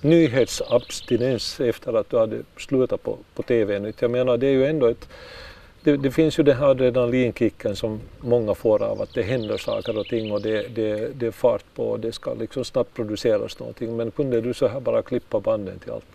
nyhetsabstinens 0.02 1.60
efter 1.60 1.94
att 1.94 2.10
du 2.10 2.18
hade 2.18 2.42
slutat 2.58 3.04
på, 3.04 3.18
på 3.36 3.44
TV? 3.44 3.94
Jag 4.00 4.12
menar 4.12 4.38
det 4.38 4.48
är 4.48 4.52
ju 4.52 4.66
ändå 4.66 4.88
ett 4.88 5.08
det, 5.84 5.98
det, 5.98 6.12
finns 6.12 6.40
ju 6.40 6.44
den 6.44 6.58
här 6.58 6.66
adrenalinkicken 6.68 7.76
som 7.76 8.00
många 8.20 8.56
får 8.56 8.84
av 8.84 9.02
att 9.02 9.14
det 9.14 9.22
händer 9.24 9.58
saker 9.58 9.98
och 9.98 10.06
ting 10.06 10.32
och 10.32 10.42
det, 10.42 10.68
det, 10.76 11.20
det 11.20 11.28
är 11.28 11.32
fart 11.32 11.64
på 11.76 11.90
och 11.90 12.00
det 12.00 12.12
ska 12.12 12.34
liksom 12.34 12.66
snabbt 12.66 12.94
produceras 12.94 13.60
någonting. 13.60 13.98
Men 13.98 14.12
kunde 14.12 14.42
du 14.42 14.54
så 14.54 14.68
här 14.68 14.80
bara 14.80 15.02
klippa 15.02 15.40
banden 15.40 15.80
till 15.80 15.92
allt? 15.92 16.06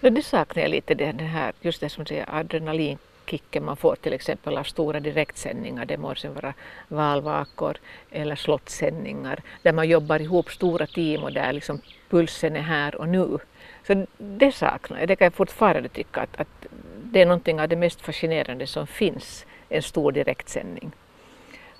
Det 0.00 0.22
saknar 0.22 0.62
jag 0.62 0.70
lite, 0.70 0.94
det 0.94 1.24
här, 1.24 1.52
just 1.60 1.80
det 1.80 1.88
som 1.88 2.06
säger 2.06 2.26
adrenalinkicken 2.28 3.11
man 3.60 3.76
får 3.76 3.96
till 3.96 4.12
exempel 4.12 4.58
av 4.58 4.64
stora 4.64 5.00
direktsändningar. 5.00 5.84
Det 5.84 5.96
må 5.96 6.14
sen 6.14 6.34
vara 6.34 6.54
valvakor 6.88 7.76
eller 8.10 8.36
slottsändningar 8.36 9.40
där 9.62 9.72
man 9.72 9.88
jobbar 9.88 10.20
ihop 10.20 10.50
stora 10.50 10.86
team 10.86 11.22
och 11.22 11.32
där 11.32 11.52
liksom 11.52 11.80
pulsen 12.10 12.56
är 12.56 12.60
här 12.60 12.94
och 12.94 13.08
nu. 13.08 13.38
Så 13.86 14.06
det 14.18 14.52
saknar 14.52 14.98
jag. 14.98 15.08
Det 15.08 15.16
kan 15.16 15.26
jag 15.26 15.34
fortfarande 15.34 15.88
tycka 15.88 16.20
att, 16.20 16.40
att 16.40 16.66
det 17.02 17.20
är 17.20 17.26
någonting 17.26 17.60
av 17.60 17.68
det 17.68 17.76
mest 17.76 18.00
fascinerande 18.00 18.66
som 18.66 18.86
finns, 18.86 19.46
en 19.68 19.82
stor 19.82 20.12
direktsändning. 20.12 20.92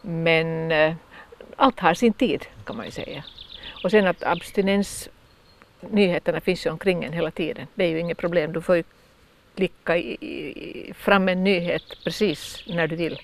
Men 0.03 0.73
eh, 0.73 0.95
allt 1.57 1.81
har 1.81 1.95
sin 1.95 2.13
tid 2.13 2.47
kan 2.65 2.77
man 2.77 2.87
ju 2.87 2.93
säga. 2.93 3.25
Och 3.85 3.91
sen 3.91 4.07
att 4.07 4.23
abstinens, 4.23 5.09
nyheterna 5.81 6.41
finns 6.41 6.67
ju 6.67 6.71
omkring 6.71 7.05
en 7.05 7.13
hela 7.13 7.31
tiden. 7.31 7.67
Det 7.75 7.85
är 7.85 7.89
ju 7.89 7.99
inget 8.01 8.19
problem, 8.19 8.53
du 8.53 8.63
får 8.63 8.77
ju 8.77 8.85
klicka 9.55 9.97
i, 9.97 10.93
fram 10.97 11.29
en 11.29 11.45
nyhet 11.45 11.83
precis 12.05 12.65
när 12.67 12.87
du 12.87 12.97
vill. 12.97 13.21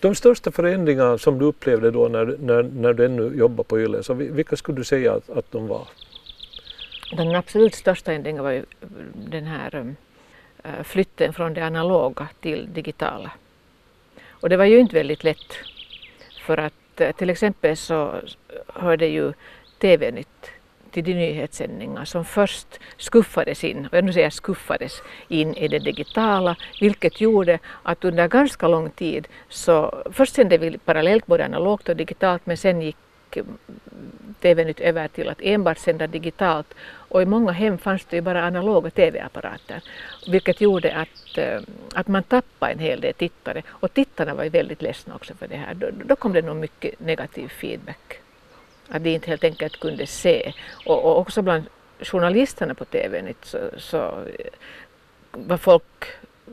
De 0.00 0.14
största 0.14 0.50
förändringarna 0.52 1.18
som 1.18 1.38
du 1.38 1.44
upplevde 1.44 1.90
då 1.90 2.08
när, 2.08 2.36
när, 2.40 2.62
när 2.62 2.92
du 2.92 3.04
ännu 3.04 3.36
jobbade 3.36 3.68
på 3.68 3.80
YLE, 3.80 4.02
så 4.02 4.14
vilka 4.14 4.56
skulle 4.56 4.78
du 4.78 4.84
säga 4.84 5.12
att, 5.12 5.30
att 5.30 5.52
de 5.52 5.66
var? 5.66 5.88
Den 7.16 7.34
absolut 7.34 7.74
största 7.74 8.12
ändringen 8.12 8.42
var 8.42 8.50
ju 8.50 8.64
den 9.14 9.44
här 9.44 9.96
Eh, 10.66 10.82
flytten 10.82 11.32
från 11.32 11.54
det 11.54 11.64
analoga 11.64 12.28
till 12.40 12.72
digitala. 12.72 13.30
Och 14.28 14.48
det 14.48 14.56
var 14.56 14.64
ju 14.64 14.78
inte 14.78 14.94
väldigt 14.94 15.24
lätt 15.24 15.58
för 16.40 16.56
att 16.58 17.00
eh, 17.00 17.12
till 17.12 17.30
exempel 17.30 17.76
så 17.76 18.14
hörde 18.66 19.06
ju 19.06 19.32
TV-nytt 19.78 20.50
till 20.96 21.04
de 21.04 21.14
nyhetssändningar 21.14 22.04
som 22.04 22.24
först 22.24 22.80
skuffades 22.96 23.64
in, 23.64 23.86
och 23.86 23.96
jag 23.96 24.04
nu 24.04 24.12
säger 24.12 24.30
skuffades 24.30 25.02
in 25.28 25.54
i 25.54 25.68
det 25.68 25.78
digitala, 25.78 26.56
vilket 26.80 27.20
gjorde 27.20 27.58
att 27.82 28.04
under 28.04 28.28
ganska 28.28 28.68
lång 28.68 28.90
tid 28.90 29.28
så 29.48 30.02
först 30.12 30.34
sände 30.34 30.58
vi 30.58 30.78
parallellt 30.78 31.26
både 31.26 31.44
analogt 31.44 31.88
och 31.88 31.96
digitalt 31.96 32.46
men 32.46 32.56
sen 32.56 32.82
gick 32.82 32.96
mm, 33.36 33.58
TV-nytt 34.40 34.80
över 34.80 35.08
till 35.08 35.28
att 35.28 35.40
enbart 35.40 35.78
sända 35.78 36.06
digitalt 36.06 36.74
och 37.10 37.22
i 37.22 37.26
många 37.26 37.52
hem 37.52 37.78
fanns 37.78 38.04
det 38.04 38.16
ju 38.16 38.22
bara 38.22 38.44
analoga 38.44 38.90
TV-apparater 38.90 39.82
vilket 40.28 40.60
gjorde 40.60 40.96
att, 40.96 41.38
eh, 41.38 41.60
att 41.94 42.08
man 42.08 42.22
tappade 42.22 42.72
en 42.72 42.78
hel 42.78 43.00
del 43.00 43.14
tittare 43.14 43.62
och 43.68 43.94
tittarna 43.94 44.34
var 44.34 44.44
ju 44.44 44.50
väldigt 44.50 44.82
ledsna 44.82 45.14
också 45.14 45.34
för 45.34 45.48
det 45.48 45.56
här. 45.56 45.74
Då, 45.74 45.86
då 46.04 46.16
kom 46.16 46.32
det 46.32 46.42
nog 46.42 46.56
mycket 46.56 47.00
negativ 47.00 47.48
feedback. 47.48 48.20
Att 48.88 49.04
de 49.04 49.10
inte 49.10 49.30
helt 49.30 49.44
enkelt 49.44 49.80
kunde 49.80 50.06
se 50.06 50.52
och, 50.86 51.04
och 51.04 51.18
också 51.18 51.42
bland 51.42 51.64
journalisterna 52.00 52.74
på 52.74 52.84
TV-nytt 52.84 53.44
så, 53.44 53.58
så 53.78 54.24
var 55.32 55.56
folk 55.56 56.04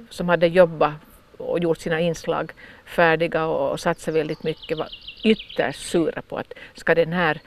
som 0.09 0.29
hade 0.29 0.47
jobbat 0.47 0.93
och 1.37 1.59
gjort 1.59 1.77
sina 1.77 1.99
inslag 1.99 2.51
färdiga 2.85 3.45
och, 3.45 3.71
och 3.71 3.79
satsat 3.79 4.13
väldigt 4.13 4.43
mycket 4.43 4.77
var 4.77 4.87
ytterst 5.23 5.89
sura 5.89 6.21
på 6.21 6.37
att 6.37 6.53
ska 6.73 6.95
den 6.95 7.13
här, 7.13 7.39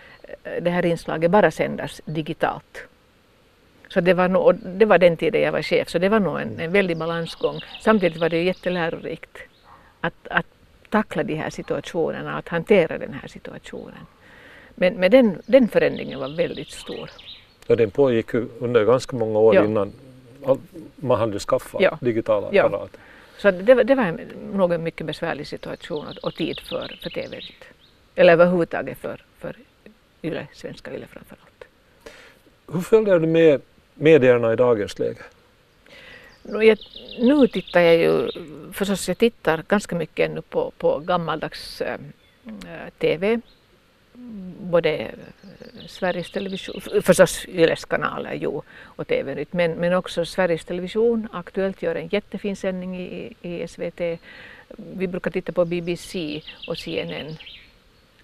det 0.61 0.71
här 0.71 0.87
inslaget 0.87 1.31
bara 1.31 1.51
sändas 1.51 2.01
digitalt. 2.05 2.87
Så 3.89 4.01
det 4.01 4.15
var, 4.15 4.29
nog, 4.29 4.55
det 4.55 4.85
var 4.85 4.99
den 4.99 5.17
tiden 5.17 5.43
jag 5.43 5.53
var 5.53 5.63
chef, 5.63 5.89
så 5.89 5.99
det 5.99 6.09
var 6.09 6.21
nog 6.21 6.41
en, 6.41 6.61
en 6.61 6.73
väldig 6.73 6.97
balansgång. 6.97 7.61
Samtidigt 7.81 8.19
var 8.19 8.29
det 8.29 8.37
ju 8.37 8.45
jättelärorikt 8.45 9.39
att, 10.01 10.29
att 10.31 10.47
tackla 10.91 11.23
de 11.23 11.35
här 11.35 11.51
situationerna, 11.51 12.39
att 12.39 12.49
hantera 12.49 12.99
den 12.99 13.13
här 13.13 13.29
situationen. 13.29 14.07
Men, 14.79 14.95
men 14.95 15.11
den, 15.11 15.43
den 15.47 15.69
förändringen 15.69 16.21
var 16.21 16.29
väldigt 16.29 16.71
stor. 16.71 17.11
Ja, 17.67 17.77
den 17.77 17.91
pågick 17.91 18.35
ju 18.35 18.49
under 18.61 18.85
ganska 18.85 19.17
många 19.17 19.39
år 19.39 19.55
ja. 19.55 19.65
innan 19.65 19.93
man 20.97 21.19
hade 21.19 21.39
skaffat 21.39 21.81
ja. 21.81 21.99
digitala 22.01 22.47
apparater. 22.47 23.01
Så 23.39 23.51
det, 23.51 23.75
det 23.83 23.95
var 23.95 24.21
nog 24.53 24.73
en 24.73 24.83
mycket 24.83 25.07
besvärlig 25.07 25.47
situation 25.47 26.07
och, 26.07 26.25
och 26.25 26.35
tid 26.35 26.61
för, 26.61 26.99
för 27.03 27.11
TV. 27.11 27.41
Eller 28.15 28.33
överhuvudtaget 28.33 28.99
för, 28.99 29.25
för 29.39 29.57
YLE, 30.23 30.47
svenska 30.53 30.95
YLE 30.95 31.07
framförallt. 31.07 31.65
Hur 32.73 32.81
följer 32.81 33.19
du 33.19 33.27
med 33.27 33.61
medierna 33.95 34.53
i 34.53 34.57
dagens 34.57 34.99
läge? 34.99 35.23
Jag, 36.43 36.79
nu 37.19 37.49
tittar 37.49 37.81
jag 37.81 37.97
ju, 37.97 38.31
förstås 38.73 39.09
jag 39.09 39.19
tittar 39.19 39.65
ganska 39.69 39.97
mycket 39.97 40.31
ännu 40.31 40.43
på, 40.43 40.73
på 40.79 40.99
gammaldags 40.99 41.81
äh, 41.81 41.99
TV. 42.99 43.41
Både 44.61 45.11
Sveriges 45.89 46.31
Television, 46.31 46.81
förstås 47.03 47.45
Yles 47.49 47.85
kanaler 47.85 48.35
jo, 48.35 48.63
och 48.85 49.07
TV-nytt, 49.07 49.53
men, 49.53 49.73
men 49.73 49.93
också 49.93 50.25
Sveriges 50.25 50.65
Television. 50.65 51.29
Aktuellt 51.33 51.83
gör 51.83 51.95
en 51.95 52.09
jättefin 52.09 52.57
sändning 52.57 53.01
i, 53.01 53.37
i 53.43 53.69
SVT. 53.69 54.01
Vi 54.77 55.07
brukar 55.07 55.31
titta 55.31 55.53
på 55.53 55.65
BBC 55.65 56.43
och 56.69 56.79
CNN 56.79 57.37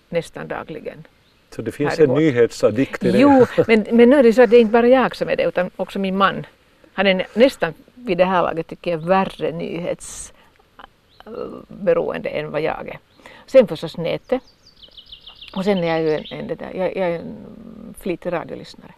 nästan 0.09 0.49
dagligen. 0.49 1.07
Så 1.51 1.63
det 1.63 1.73
finns 1.73 1.99
en 1.99 2.15
nyhetsaddikt 2.15 3.05
i 3.05 3.11
det? 3.11 3.19
Jo, 3.19 3.47
men, 3.67 3.87
men 3.91 4.11
nu 4.11 4.17
är 4.17 4.23
det 4.23 4.33
så 4.33 4.43
att 4.43 4.51
det 4.51 4.57
är 4.57 4.61
inte 4.61 4.73
bara 4.73 4.89
jag 4.89 5.17
som 5.17 5.29
är 5.29 5.37
det 5.37 5.45
utan 5.45 5.71
också 5.77 5.99
min 5.99 6.17
man. 6.17 6.47
Han 6.93 7.07
är 7.07 7.27
nästan 7.35 7.75
vid 7.95 8.19
det 8.19 8.25
här 8.25 8.43
laget 8.43 8.67
tycker 8.67 8.91
jag 8.91 8.99
värre 8.99 9.53
nyhetsberoende 9.53 12.29
än 12.29 12.51
vad 12.51 12.61
jag 12.61 12.89
är. 12.89 12.99
Sen 13.47 13.67
förstås 13.67 13.97
nätet 13.97 14.43
och 15.57 15.65
sen 15.65 15.79
är 15.79 15.89
jag 15.89 16.03
ju 16.03 16.11
en, 16.11 16.25
en, 16.31 16.47
det 16.47 16.55
där, 16.55 16.73
jag, 16.75 16.97
jag 16.97 17.11
är 17.11 17.19
en 17.19 17.37
flitig 18.01 18.33
radiolyssnare. 18.33 18.93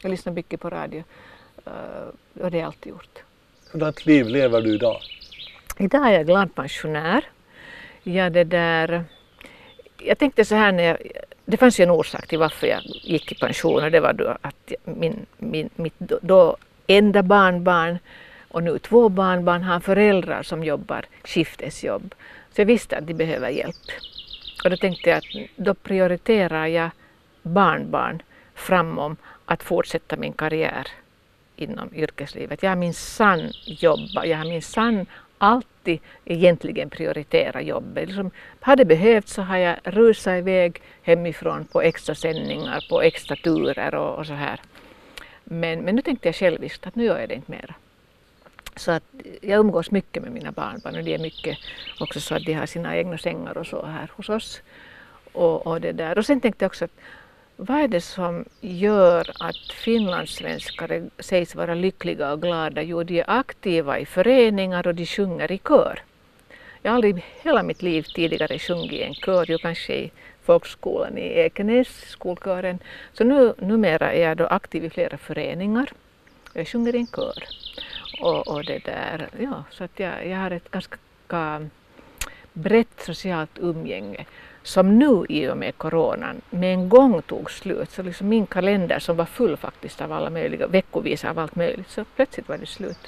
Jag 0.00 0.10
lyssnar 0.10 0.32
mycket 0.32 0.60
på 0.60 0.70
radio 0.70 1.02
uh, 1.66 2.42
och 2.42 2.50
det 2.50 2.56
har 2.56 2.60
jag 2.60 2.66
alltid 2.66 2.90
gjort. 2.90 3.22
Hurdant 3.72 4.06
liv 4.06 4.28
lever 4.28 4.60
du 4.60 4.74
idag? 4.74 5.00
Idag 5.78 6.06
är 6.06 6.12
jag 6.12 6.26
glad 6.26 6.54
pensionär. 6.54 7.24
Jag, 8.02 8.32
det 8.32 8.44
där, 8.44 9.04
jag 9.98 10.18
tänkte 10.18 10.44
så 10.44 10.54
här 10.54 10.72
när 10.72 10.82
jag, 10.82 10.98
det 11.44 11.56
fanns 11.56 11.80
ju 11.80 11.82
en 11.82 11.90
orsak 11.90 12.26
till 12.26 12.38
varför 12.38 12.66
jag 12.66 12.80
gick 12.84 13.32
i 13.32 13.34
pension 13.34 13.84
och 13.84 13.90
det 13.90 14.00
var 14.00 14.12
då 14.12 14.36
att 14.40 14.72
min, 14.84 15.26
min, 15.38 15.70
mitt 15.76 15.94
då, 15.98 16.18
då 16.22 16.56
enda 16.86 17.22
barnbarn 17.22 17.98
och 18.48 18.62
nu 18.62 18.78
två 18.78 19.08
barnbarn 19.08 19.62
har 19.62 19.80
föräldrar 19.80 20.42
som 20.42 20.64
jobbar 20.64 21.04
skiftesjobb. 21.24 22.14
Så 22.52 22.60
jag 22.60 22.66
visste 22.66 22.96
att 22.96 23.06
de 23.06 23.14
behöver 23.14 23.48
hjälp. 23.48 23.90
Och 24.64 24.70
då 24.70 24.76
tänkte 24.76 25.10
jag 25.10 25.16
att 25.16 25.48
då 25.56 25.74
prioriterar 25.74 26.66
jag 26.66 26.90
barnbarn 27.42 28.22
framom 28.54 29.16
att 29.44 29.62
fortsätta 29.62 30.16
min 30.16 30.32
karriär 30.32 30.88
inom 31.56 31.94
yrkeslivet. 31.94 32.62
Jag 32.62 32.70
har 32.70 32.76
minsann 32.76 33.52
jobbat, 33.64 34.26
jag 34.26 34.38
har 34.38 34.44
minsann 34.44 35.06
alltid 35.38 36.00
egentligen 36.24 36.90
prioriterat 36.90 37.64
jobbet. 37.64 38.08
Liksom, 38.08 38.30
har 38.60 38.76
det 38.76 38.84
behövts 38.84 39.32
så 39.32 39.42
har 39.42 39.56
jag 39.56 39.76
rusat 39.84 40.38
iväg 40.38 40.82
hemifrån 41.02 41.64
på 41.64 41.82
extra 41.82 42.14
sändningar, 42.14 42.86
på 42.88 43.02
extra 43.02 43.36
turer 43.36 43.94
och, 43.94 44.18
och 44.18 44.26
så 44.26 44.32
här. 44.32 44.60
Men, 45.44 45.80
men 45.80 45.96
nu 45.96 46.02
tänkte 46.02 46.28
jag 46.28 46.36
själviskt 46.36 46.86
att 46.86 46.94
nu 46.94 47.04
gör 47.04 47.18
jag 47.18 47.28
det 47.28 47.34
inte 47.34 47.50
mera. 47.50 47.74
Så 48.76 48.92
att 48.92 49.02
jag 49.40 49.60
umgås 49.60 49.90
mycket 49.90 50.22
med 50.22 50.32
mina 50.32 50.52
barnbarn 50.52 50.96
och 50.96 51.04
det 51.04 51.14
är 51.14 51.18
mycket 51.18 51.58
också 52.00 52.20
så 52.20 52.34
att 52.34 52.44
de 52.44 52.52
har 52.52 52.66
sina 52.66 52.96
egna 52.96 53.18
sängar 53.18 53.58
och 53.58 53.66
så 53.66 53.86
här 53.86 54.10
hos 54.16 54.28
oss. 54.28 54.62
Och, 55.32 55.66
och, 55.66 55.80
det 55.80 55.92
där. 55.92 56.18
och 56.18 56.26
sen 56.26 56.40
tänkte 56.40 56.64
jag 56.64 56.70
också 56.70 56.84
att 56.84 56.96
vad 57.56 57.80
är 57.80 57.88
det 57.88 58.00
som 58.00 58.44
gör 58.60 59.30
att 59.40 59.72
finlandssvenskar 59.72 61.02
sägs 61.18 61.54
vara 61.54 61.74
lyckliga 61.74 62.32
och 62.32 62.42
glada? 62.42 62.82
Jo, 62.82 63.02
de 63.02 63.20
är 63.20 63.30
aktiva 63.30 63.98
i 63.98 64.06
föreningar 64.06 64.86
och 64.86 64.94
de 64.94 65.06
sjunger 65.06 65.52
i 65.52 65.58
kör. 65.58 66.02
Jag 66.82 66.90
har 66.90 66.94
aldrig 66.94 67.24
hela 67.42 67.62
mitt 67.62 67.82
liv 67.82 68.02
tidigare 68.02 68.58
sjungit 68.58 68.92
i 68.92 69.02
en 69.02 69.14
kör, 69.14 69.50
ju 69.50 69.58
kanske 69.58 69.94
i 69.94 70.10
folkskolan 70.42 71.18
i 71.18 71.26
Ekenäs, 71.26 71.88
skolkören. 71.88 72.78
Så 73.12 73.24
nu, 73.24 73.54
numera 73.58 74.12
är 74.12 74.28
jag 74.28 74.36
då 74.36 74.46
aktiv 74.46 74.84
i 74.84 74.90
flera 74.90 75.18
föreningar. 75.18 75.92
Jag 76.52 76.68
sjunger 76.68 76.94
i 76.94 76.98
en 76.98 77.06
kör. 77.06 77.44
Och, 78.20 78.48
och 78.48 78.64
det 78.64 78.78
där, 78.84 79.28
ja, 79.38 79.64
så 79.70 79.84
att 79.84 80.00
jag, 80.00 80.26
jag 80.26 80.38
har 80.38 80.50
ett 80.50 80.70
ganska 80.70 81.68
brett 82.52 83.00
socialt 83.06 83.58
umgänge 83.60 84.26
som 84.62 84.98
nu 84.98 85.24
i 85.28 85.48
och 85.48 85.56
med 85.56 85.78
coronan 85.78 86.40
med 86.50 86.74
en 86.74 86.88
gång 86.88 87.22
tog 87.22 87.50
slut. 87.50 87.90
Så 87.90 88.02
liksom 88.02 88.28
min 88.28 88.46
kalender 88.46 88.98
som 88.98 89.16
var 89.16 89.24
full 89.24 89.56
faktiskt 89.56 90.00
av 90.00 90.12
alla 90.12 90.30
möjliga, 90.30 90.66
veckovis 90.66 91.24
av 91.24 91.38
allt 91.38 91.56
möjligt, 91.56 91.90
så 91.90 92.04
plötsligt 92.16 92.48
var 92.48 92.58
det 92.58 92.66
slut. 92.66 92.98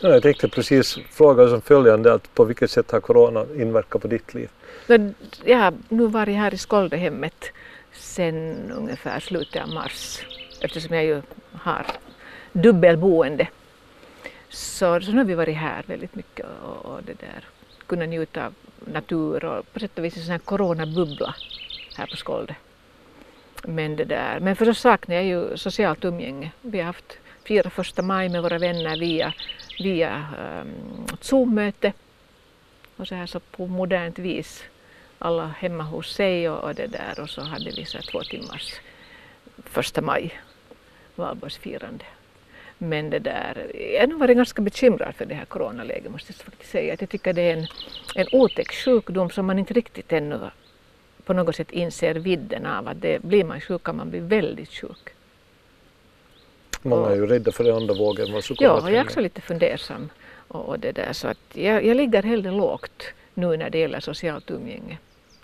Ja, 0.00 0.08
jag 0.08 0.22
tänkte 0.22 0.48
precis 0.48 0.98
fråga 1.10 1.48
som 1.48 1.60
följande, 1.60 2.14
att 2.14 2.34
på 2.34 2.44
vilket 2.44 2.70
sätt 2.70 2.90
har 2.90 3.00
corona 3.00 3.46
inverkat 3.56 4.02
på 4.02 4.08
ditt 4.08 4.34
liv? 4.34 4.48
Jag 5.44 5.58
har 5.58 5.74
nu 5.88 6.06
varit 6.06 6.36
här 6.36 6.54
i 6.54 6.58
Skoldehemmet 6.58 7.44
sedan 7.92 8.72
ungefär 8.76 9.20
slutet 9.20 9.62
av 9.62 9.68
mars 9.68 10.24
eftersom 10.60 10.94
jag 10.94 11.04
ju 11.04 11.22
har 11.52 11.86
dubbelboende. 12.52 13.48
Så, 14.54 15.00
så 15.00 15.10
nu 15.10 15.18
har 15.18 15.24
vi 15.24 15.34
varit 15.34 15.56
här 15.56 15.82
väldigt 15.86 16.14
mycket 16.14 16.46
och, 16.62 16.86
och 16.86 17.02
det 17.02 17.20
där, 17.20 17.44
kunnat 17.86 18.08
njuta 18.08 18.46
av 18.46 18.54
natur 18.84 19.44
och 19.44 19.72
på 19.72 19.80
sätt 19.80 19.98
och 19.98 20.04
vis 20.04 20.16
en 20.16 20.22
sån 20.22 20.32
här 20.32 20.38
coronabubbla 20.38 21.34
här 21.96 22.06
på 22.06 22.16
Skålde. 22.16 22.54
Men, 23.64 23.96
det 23.96 24.04
där, 24.04 24.40
men 24.40 24.56
förstås 24.56 24.78
saknar 24.78 25.14
jag 25.14 25.24
ju 25.24 25.56
socialt 25.56 26.04
umgänge. 26.04 26.50
Vi 26.60 26.78
har 26.78 26.86
haft 26.86 27.18
fira 27.44 27.70
första 27.70 28.02
maj 28.02 28.28
med 28.28 28.42
våra 28.42 28.58
vänner 28.58 28.98
via, 28.98 29.34
via 29.78 30.26
um, 30.62 31.06
Zoom-möte 31.20 31.92
och 32.96 33.08
så 33.08 33.14
här 33.14 33.26
så 33.26 33.40
på 33.40 33.66
modernt 33.66 34.18
vis 34.18 34.64
alla 35.18 35.46
hemma 35.46 35.84
hos 35.84 36.14
sig 36.14 36.48
och, 36.48 36.64
och 36.64 36.74
det 36.74 36.86
där 36.86 37.20
och 37.20 37.30
så 37.30 37.40
hade 37.40 37.70
vi 37.70 37.84
så 37.84 37.98
här 37.98 38.04
två 38.04 38.22
timmars 38.22 38.74
första 39.64 40.00
maj 40.00 40.40
valborgsfirande. 41.14 42.04
Men 42.78 43.10
det 43.10 43.18
där, 43.18 43.70
jag 43.94 44.00
har 44.00 44.06
nog 44.06 44.18
varit 44.18 44.36
ganska 44.36 44.62
bekymrad 44.62 45.14
för 45.14 45.24
det 45.24 45.34
här 45.34 45.44
coronaläget 45.44 46.12
måste 46.12 46.32
jag 46.32 46.44
faktiskt 46.44 46.72
säga. 46.72 46.94
Att 46.94 47.00
jag 47.00 47.10
tycker 47.10 47.32
det 47.32 47.42
är 47.42 47.56
en, 47.56 47.66
en 48.14 48.26
otäck 48.32 48.72
sjukdom 48.72 49.30
som 49.30 49.46
man 49.46 49.58
inte 49.58 49.74
riktigt 49.74 50.12
ännu 50.12 50.38
på 51.24 51.32
något 51.32 51.56
sätt 51.56 51.72
inser 51.72 52.14
vidden 52.14 52.66
av. 52.66 52.88
Att 52.88 53.00
det, 53.00 53.22
blir 53.22 53.44
man 53.44 53.60
sjuk 53.60 53.82
kan 53.82 53.96
man 53.96 54.10
bli 54.10 54.20
väldigt 54.20 54.70
sjuk. 54.70 55.14
Många 56.82 57.10
är 57.10 57.14
ju 57.14 57.26
rädda 57.26 57.52
för 57.52 57.64
den 57.64 57.76
andra 57.76 57.94
vågen. 57.94 58.32
Vad 58.32 58.44
ja, 58.48 58.90
jag 58.90 58.98
är 58.98 59.04
också 59.04 59.20
lite 59.20 59.40
fundersam. 59.40 60.10
Och, 60.48 60.68
och 60.68 60.78
det 60.78 60.92
där, 60.92 61.12
så 61.12 61.28
att 61.28 61.38
jag, 61.52 61.84
jag 61.84 61.96
ligger 61.96 62.22
hellre 62.22 62.50
lågt 62.50 63.02
nu 63.34 63.56
när 63.56 63.70
det 63.70 63.78
gäller 63.78 64.00
socialt 64.00 64.50
umgänge. 64.50 64.98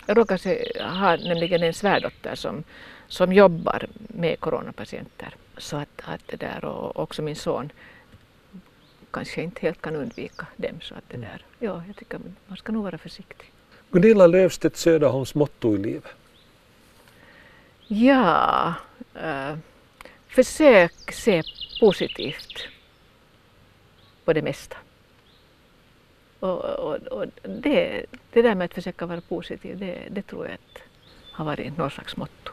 Jag 0.05 0.17
råkar 0.17 0.37
se, 0.37 0.71
ha 0.79 1.15
nämligen 1.15 1.63
en 1.63 1.73
svärdotter 1.73 2.35
som, 2.35 2.63
som 3.07 3.33
jobbar 3.33 3.87
med 3.93 4.39
coronapatienter. 4.39 5.35
Så 5.61 5.77
att, 5.77 5.89
att 6.03 6.27
det 6.27 6.37
där 6.37 6.65
och 6.65 6.99
också 6.99 7.21
min 7.21 7.35
son 7.35 7.71
kanske 9.11 9.41
inte 9.41 9.61
helt 9.61 9.81
kan 9.81 9.95
undvika 9.95 10.47
dem. 10.57 10.81
Så 10.81 10.95
att 10.95 11.03
det 11.07 11.15
mm. 11.15 11.29
där, 11.29 11.45
ja, 11.59 11.83
jag 11.87 11.95
tycker 11.95 12.19
man 12.47 12.57
ska 12.57 12.71
nog 12.71 12.83
vara 12.83 12.97
försiktig. 12.97 13.51
Gunilla 13.91 14.27
Löfstedt 14.27 14.77
Söderholms 14.77 15.35
motto 15.35 15.75
i 15.75 15.77
livet? 15.77 16.05
Ja, 17.87 18.73
äh, 19.15 19.57
försök 20.27 21.11
se 21.11 21.43
positivt 21.79 22.67
på 24.25 24.33
det 24.33 24.41
mesta. 24.41 24.77
Och, 26.39 26.59
och, 26.65 26.95
och 26.95 27.25
det, 27.43 28.05
det 28.33 28.41
där 28.41 28.55
med 28.55 28.65
att 28.65 28.73
försöka 28.73 29.05
vara 29.05 29.21
positiv, 29.21 29.77
det, 29.79 30.07
det 30.11 30.21
tror 30.21 30.45
jag 30.45 30.53
att 30.53 30.81
har 31.31 31.45
varit 31.45 31.77
någon 31.77 31.91
slags 31.91 32.17
motto. 32.17 32.51